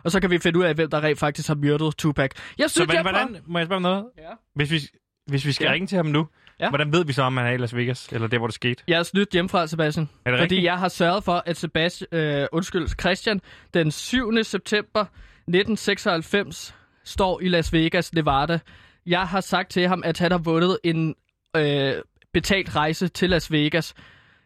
[0.05, 2.30] Og så kan vi finde ud af, hvem der rent faktisk har myrdet Tupac.
[2.59, 4.05] Jeg Så synes, men, jeg hvordan, må jeg spørge om noget?
[4.18, 4.22] Ja.
[4.55, 4.80] Hvis vi,
[5.26, 5.72] hvis vi skal Ja.
[5.72, 6.26] ringe til ham nu,
[6.61, 6.68] Ja.
[6.68, 8.82] hvordan ved vi så, om han er i Las Vegas, eller der, hvor det skete?
[8.88, 10.09] Jeg er snydt hjemmefra, Sebastian.
[10.24, 10.64] Er det fordi rigtigt?
[10.64, 13.40] jeg har sørget for, at Sebastian, øh, undskyld, Christian
[13.74, 14.45] den 7.
[14.45, 15.05] september
[15.47, 16.74] 1996
[17.05, 18.59] står i Las Vegas, Nevada.
[19.07, 21.14] Jeg har sagt til ham, at han har vundet en
[21.57, 21.94] øh,
[22.32, 23.94] betalt rejse til Las Vegas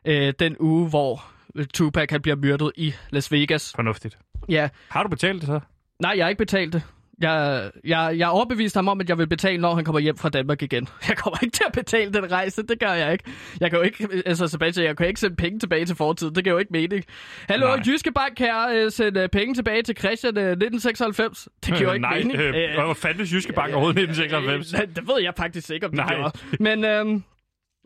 [0.05, 3.73] øh, den uge, hvor øh, Tupac han bliver myrdet i Las Vegas.
[3.77, 4.19] Fornuftigt.
[4.49, 5.61] Ja, Har du betalt det så?
[6.03, 6.83] nej, jeg har ikke betalt det.
[7.21, 10.29] Jeg, jeg, jeg overbeviste ham om, at jeg vil betale, når han kommer hjem fra
[10.29, 10.89] Danmark igen.
[11.09, 13.25] Jeg kommer ikke til at betale den rejse, det gør jeg ikke.
[13.61, 16.45] Jeg kan jo ikke, altså Sebastian, jeg kan ikke sende penge tilbage til fortiden, det
[16.45, 17.05] kan jo ikke mening.
[17.49, 17.83] Hallo, Nej.
[17.87, 21.49] Jyske Bank, kan jeg uh, sende øh, penge tilbage til Christian uh, 1996?
[21.67, 22.39] Det giver jo ikke Nej, mening.
[22.41, 24.83] øh, Øh, hvor fandtes Jyske Bank overhovedet i 1996?
[24.83, 26.15] Øh, det ved jeg faktisk ikke, om det Nej.
[26.15, 26.39] gjorde.
[26.61, 27.23] Men øhm,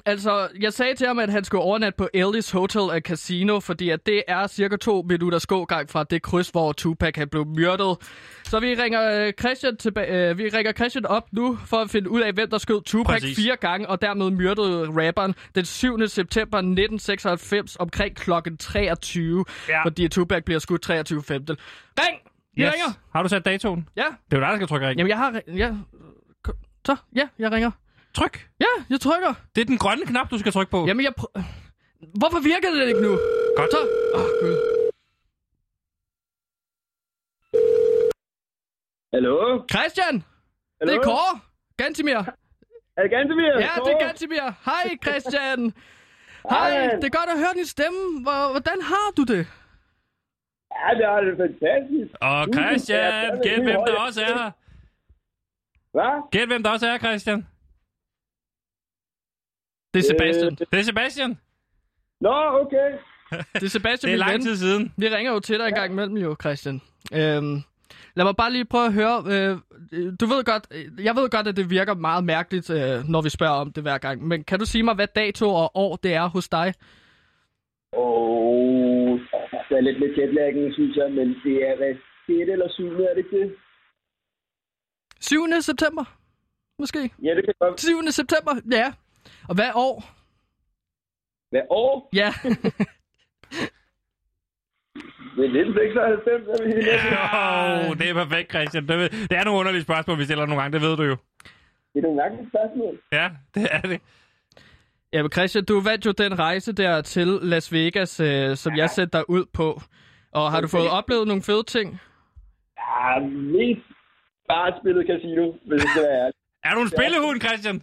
[0.07, 3.91] altså, jeg sagde til ham, at han skulle overnatte på Ellis Hotel og Casino, fordi
[3.91, 7.97] at det er cirka to minutters gågang fra det kryds, hvor Tupac han blev myrdet.
[8.45, 12.11] Så vi ringer, øh, Christian tilba- øh, vi ringer Christian op nu for at finde
[12.11, 13.37] ud af, hvem der skød Tupac Præcis.
[13.37, 16.09] fire gange og dermed myrdede rapperen den 7.
[16.09, 19.85] september 1996 omkring klokken 23, Ja.
[19.85, 21.57] fordi Tupac bliver skudt 23.15.
[22.01, 22.19] Ring!
[22.57, 22.73] Vi Yes.
[22.73, 22.93] ringer!
[23.15, 23.89] Har du sat datoen?
[23.97, 24.99] Ja, Det er jo dig, der skal trykke ring.
[24.99, 25.41] jamen jeg har...
[25.57, 25.71] Ja.
[26.87, 27.71] Så, ja, jeg ringer.
[28.15, 28.49] Tryk.
[28.61, 29.35] Ja, jeg trykker.
[29.55, 30.87] Det er den grønne knap, du skal trykke på.
[30.87, 31.43] Jamen, jeg prø-
[32.19, 33.19] Hvorfor virker det ikke nu?
[33.57, 33.71] Godt.
[33.71, 33.81] Så.
[34.15, 34.57] Åh, oh, Gud.
[39.15, 39.65] Hallo?
[39.73, 40.25] Christian!
[40.81, 40.93] Hallo?
[40.93, 41.41] Det er Kåre!
[41.77, 42.17] Gantimir!
[42.97, 43.53] Er det Gantemir?
[43.67, 44.47] Ja, det er Gantimir!
[44.65, 45.73] Hej, Christian!
[46.51, 46.95] Hej, Hej.
[46.97, 48.23] det er godt at høre din stemme.
[48.23, 49.47] Hvor- Hvordan har du det?
[50.81, 52.11] Ja, det er det fantastisk.
[52.21, 54.51] Og Christian, gæt hvem der også er her.
[55.97, 56.31] Hvad?
[56.31, 57.47] Gæt hvem der også er, Christian.
[59.95, 60.55] Det er Sebastian.
[60.55, 61.39] Det er Sebastian.
[62.21, 62.91] Nå, okay.
[63.55, 64.41] Det er Sebastian, Det er lang ven.
[64.43, 64.93] tid siden.
[64.97, 66.81] Vi ringer jo til dig en gang imellem jo, Christian.
[67.15, 67.57] Øhm,
[68.15, 69.17] lad mig bare lige prøve at høre.
[69.27, 69.59] Øh,
[70.21, 73.29] du ved godt, øh, jeg ved godt, at det virker meget mærkeligt, øh, når vi
[73.29, 74.27] spørger om det hver gang.
[74.27, 76.75] Men kan du sige mig, hvad dato og år det er hos dig?
[77.97, 79.21] Åh,
[79.69, 81.95] der er lidt med jetlaggen, synes jeg, men det er hvad,
[82.27, 82.51] 6.
[82.53, 82.85] eller 7.
[82.85, 83.55] er det ikke det?
[85.21, 85.47] 7.
[85.61, 86.05] september?
[86.79, 87.11] Måske?
[87.23, 87.81] Ja, det kan godt.
[87.81, 88.03] 7.
[88.11, 88.93] september, ja.
[89.49, 90.05] Og hvad år?
[91.51, 92.09] Hvad år?
[92.13, 92.33] Ja.
[95.37, 96.73] Det er 1996, er vi
[97.23, 98.89] Åh, oh, det er perfekt, Christian.
[98.89, 101.17] Det, er nogle underlige spørgsmål, vi stiller nogle gange, det ved du jo.
[101.93, 102.95] Det er nogle mærkelige spørgsmål.
[103.13, 104.01] Ja, det er det.
[105.13, 108.91] Ja, men Christian, du vandt jo den rejse der til Las Vegas, øh, som jeg
[108.91, 109.81] sendte dig ud på.
[110.33, 112.01] Og har du fået oplevet nogle fede ting?
[112.79, 113.19] Ja,
[113.57, 113.87] mest
[114.49, 116.39] bare spillet casino, hvis det skal være ærligt.
[116.65, 117.83] Er du en spillehund, Christian?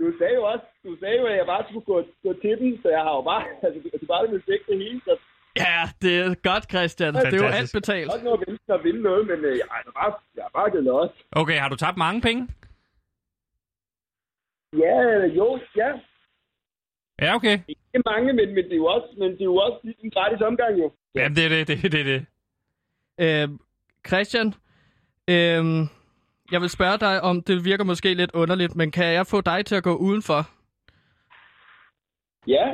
[0.00, 2.82] Du sagde jo også, du sagde jo, at jeg bare skulle gå, gå til den,
[2.82, 5.12] så jeg har jo bare, altså, du bare vil væk det hele, så
[5.56, 7.14] Ja, det er godt, Christian.
[7.14, 7.74] Det er jo alt Fantastisk.
[7.74, 8.00] betalt.
[8.00, 10.70] jeg har ikke noget at vinde, noget, men øh, jeg, har bare, jeg har bare
[10.70, 11.10] givet los.
[11.32, 12.48] Okay, har du tabt mange penge?
[14.84, 14.96] Ja,
[15.38, 15.90] jo, ja.
[17.22, 17.58] Ja, okay.
[17.68, 20.40] Ikke mange, men, men, det er jo også, men det er jo også en gratis
[20.40, 20.92] omgang, jo.
[21.14, 22.20] Jamen, det er det, det, er det, det.
[23.24, 23.48] Øh,
[24.08, 24.48] Christian,
[25.28, 25.64] øh,
[26.52, 29.66] jeg vil spørge dig om, det virker måske lidt underligt, men kan jeg få dig
[29.66, 30.40] til at gå udenfor?
[32.46, 32.66] Ja,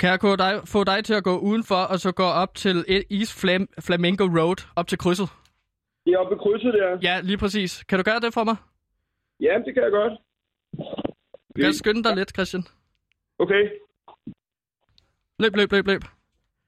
[0.00, 2.84] Kan jeg få dig, få dig til at gå udenfor, og så gå op til
[3.10, 5.28] East Flam, Flamingo Road, op til krydset?
[6.06, 6.98] det er oppe ved krydset der.
[7.02, 7.84] Ja, lige præcis.
[7.88, 8.56] Kan du gøre det for mig?
[9.40, 10.12] Ja, det kan jeg godt.
[11.56, 12.62] Kan du skynde dig lidt, Christian?
[13.38, 13.62] Okay.
[15.38, 16.02] Løb, løb, løb, løb.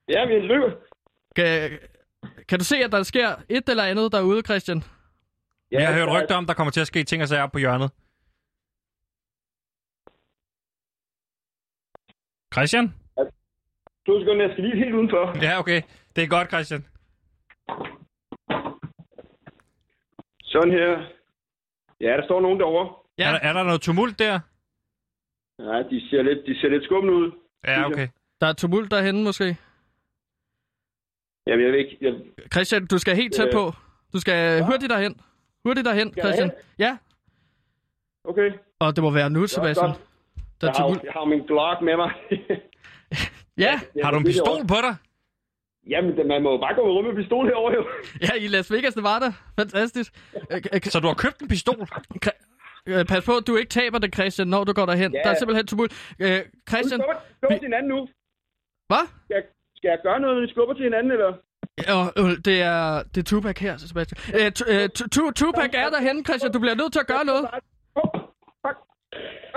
[0.09, 0.71] Ja, vi løber.
[1.35, 1.79] Kan,
[2.47, 4.83] kan du se, at der sker et eller andet derude, Christian?
[5.73, 7.43] Ja, Jeg har hørt er- rygter om, der kommer til at ske ting og sager
[7.43, 7.91] op på hjørnet.
[12.53, 12.87] Christian?
[14.05, 15.23] To sekunder, jeg skal lige helt udenfor.
[15.45, 15.81] Ja, okay.
[16.15, 16.81] Det er godt, Christian.
[20.43, 20.89] Sådan her.
[22.01, 22.95] Ja, der står nogen derovre.
[23.17, 23.27] Ja.
[23.27, 24.39] Er, der, er der noget tumult der?
[25.59, 27.31] Ja, de ser lidt, de ser lidt skummende ud.
[27.67, 28.07] Ja, okay.
[28.41, 29.57] Der er tumult derhenne, måske.
[31.47, 31.97] Jamen, jeg ved ikke.
[32.01, 32.13] Jeg...
[32.53, 33.53] Christian, du skal helt tæt Øh.
[33.53, 33.71] på.
[34.13, 35.21] Du skal hurtigt derhen.
[35.65, 36.51] Hurtigt derhen, Skal Christian.
[36.79, 36.97] Ja.
[38.23, 38.51] Okay.
[38.79, 39.89] Og det må være nu, Sebastian.
[40.61, 42.11] Der er Jeg har, jeg har min Glock med mig.
[43.57, 43.79] Ja.
[44.03, 44.95] Har du en pistol på dig?
[45.89, 47.83] Jamen, man må jo bare gå rum med pistol herovre, jo.
[48.27, 49.31] Ja, i Las Vegas, det var der.
[49.59, 50.09] Fantastisk.
[50.51, 51.75] Øh, Så du har købt en pistol?
[52.87, 55.13] øh, Pas på, at du ikke taber det, Christian, når du går derhen.
[55.13, 55.19] Ja.
[55.23, 55.91] Der er simpelthen tumult.
[56.19, 56.39] Øh,
[56.69, 57.99] Christian, Skubber, skubber til hinanden nu.
[58.89, 59.05] hvad?
[59.25, 59.43] Skal jeg,
[59.77, 61.31] skal jeg gøre noget, når vi skubber til hinanden, eller?
[61.79, 64.17] Øh, øh, det er, det er Tupac her, Sebastian.
[64.39, 66.51] Øh, tu- øh, tu- tu- Tupac er derhen, Christian.
[66.51, 67.43] Du bliver nødt til at gøre noget.
[68.63, 68.77] Fuck.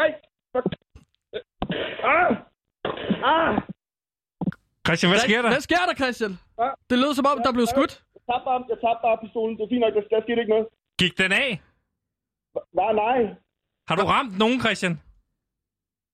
[0.02, 0.10] Ej,
[0.52, 0.66] fuck.
[2.14, 2.36] Ah!
[3.32, 3.62] Ah!
[4.86, 5.48] Christian, hvad sker der?
[5.50, 6.32] Hvad sker der, Christian?
[6.90, 7.92] Det lød som om, der blev skudt.
[8.14, 9.56] Jeg tabte bare, jeg tabte bare pistolen.
[9.56, 10.66] Det er fint nok, der, der skete ikke noget.
[10.98, 11.62] Gik den af?
[12.76, 12.90] Hvad?
[13.04, 13.20] Nej.
[13.88, 15.00] Har du ramt nogen, Christian?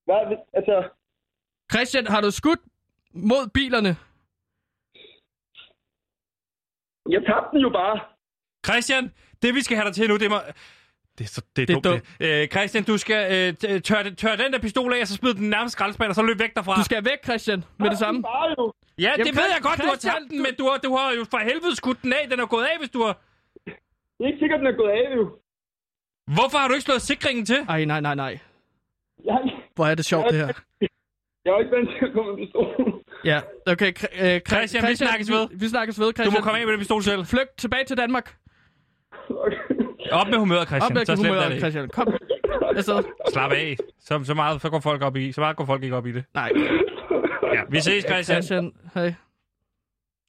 [0.05, 0.36] Hvad?
[0.59, 0.88] Altså,
[1.72, 2.61] Christian, har du skudt
[3.14, 3.96] mod bilerne?
[7.15, 7.97] Jeg tabte den jo bare.
[8.69, 9.05] Christian,
[9.43, 10.39] det vi skal have dig til nu, det må...
[11.19, 12.43] Det er, så, det er, Det er dumt, det.
[12.43, 15.35] Øh, Christian, du skal øh, t- tørre, tørre den der pistol af, og så smid
[15.35, 16.75] den nærmest skraldespand, og så løb væk derfra.
[16.81, 18.23] Du skal væk, Christian, med det samme.
[18.23, 18.73] Bare jo.
[18.99, 20.91] Ja, det Jamen, ved jeg godt, du har Christian, tabt den, men du har, du
[20.97, 22.25] har jo for helvede skudt den af.
[22.31, 23.13] Den er gået af, hvis du har...
[24.17, 25.25] Det er ikke sikkert, den er gået af, jo.
[26.37, 27.61] Hvorfor har du ikke slået sikringen til?
[27.69, 28.39] Ej, nej, nej, nej.
[29.25, 29.39] Jeg,
[29.75, 30.47] Hvor er det sjovt, det her.
[31.45, 33.01] jeg er jo ikke vant til at komme med pistolen.
[33.25, 33.93] Ja, okay.
[34.23, 35.49] Øh, Christian, vi snakkes ved.
[35.51, 36.41] Vi, vi snakkes ved, Du Christian.
[36.41, 37.25] må komme af med den pistol selv.
[37.27, 38.35] Flygt tilbage til Danmark.
[40.11, 40.83] Op med humøret, Christian.
[40.83, 41.59] Op med så humøret, det.
[41.61, 41.89] Christian.
[41.89, 42.14] Kom.
[42.77, 43.03] Altså,
[43.33, 43.77] Slap af.
[44.01, 45.33] Så, så, meget, så går folk op i.
[45.33, 46.25] Så meget går folk ikke op i det.
[46.35, 46.51] nej.
[47.55, 48.43] Ja, vi ses, Christian.
[48.43, 49.14] Christian, hej.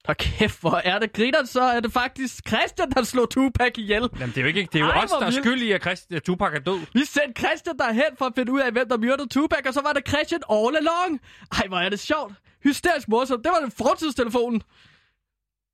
[0.07, 4.09] Og kæft, hvor er det griner, så er det faktisk Christian, der slog Tupac ihjel.
[4.19, 5.81] Jamen, det er jo, ikke, det er jo Ej, os, der er skyld i, at
[5.81, 6.79] Christ, at Tupac er død.
[6.93, 9.81] Vi sendte Christian derhen for at finde ud af, hvem der myrdede Tupac, og så
[9.81, 11.19] var det Christian all along.
[11.51, 12.33] Ej, hvor er det sjovt.
[12.63, 13.43] Hysterisk morsomt.
[13.43, 14.61] Det var den fortidstelefonen.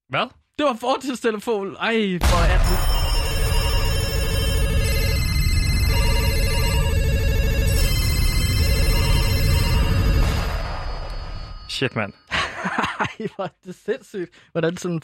[0.10, 0.28] Hvad?
[0.58, 1.76] Det var fortidstelefonen.
[1.76, 3.00] Ej, hvor er det...
[11.70, 12.14] Shit, mand.
[13.00, 14.30] Ej, hvor er det sindssygt.
[14.52, 15.02] Hvordan sådan...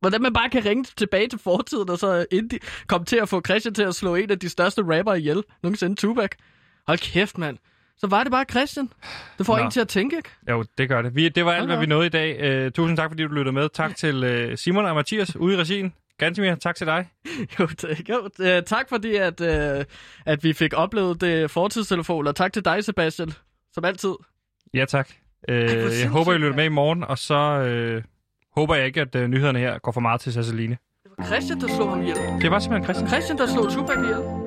[0.00, 3.40] Hvordan man bare kan ringe tilbage til fortiden, og så indi- komme til at få
[3.40, 5.42] Christian til at slå en af de største rapper ihjel.
[5.62, 6.30] Nogensinde Tupac.
[6.86, 7.58] Hold kæft, mand.
[7.98, 8.90] Så var det bare Christian.
[9.38, 9.64] Det får Nå.
[9.64, 10.28] en til at tænke, ikke?
[10.50, 11.14] Jo, det gør det.
[11.14, 12.64] Vi, det var alt, hvad vi nåede i dag.
[12.66, 13.68] Uh, tusind tak, fordi du lyttede med.
[13.68, 15.94] Tak til uh, Simon og Mathias ude i regien.
[16.18, 17.08] Gantemir, tak til dig.
[17.58, 19.84] Jo, t- jo t- tak fordi, at, øh,
[20.26, 23.32] at vi fik oplevet det fortidstelefon, og tak til dig, Sebastian,
[23.72, 24.14] som altid.
[24.74, 25.10] Ja, tak.
[25.48, 25.54] Uh,
[26.02, 27.40] jeg håber, I lytter med i morgen, og så
[27.96, 28.02] uh,
[28.56, 30.76] håber jeg ikke, at uh, nyhederne her går for meget til Sasseline.
[31.26, 32.16] Christian, der slog ham ihjel.
[32.42, 33.08] Det var simpelthen Christian.
[33.08, 34.43] Christian, der slog Tupac ihjel.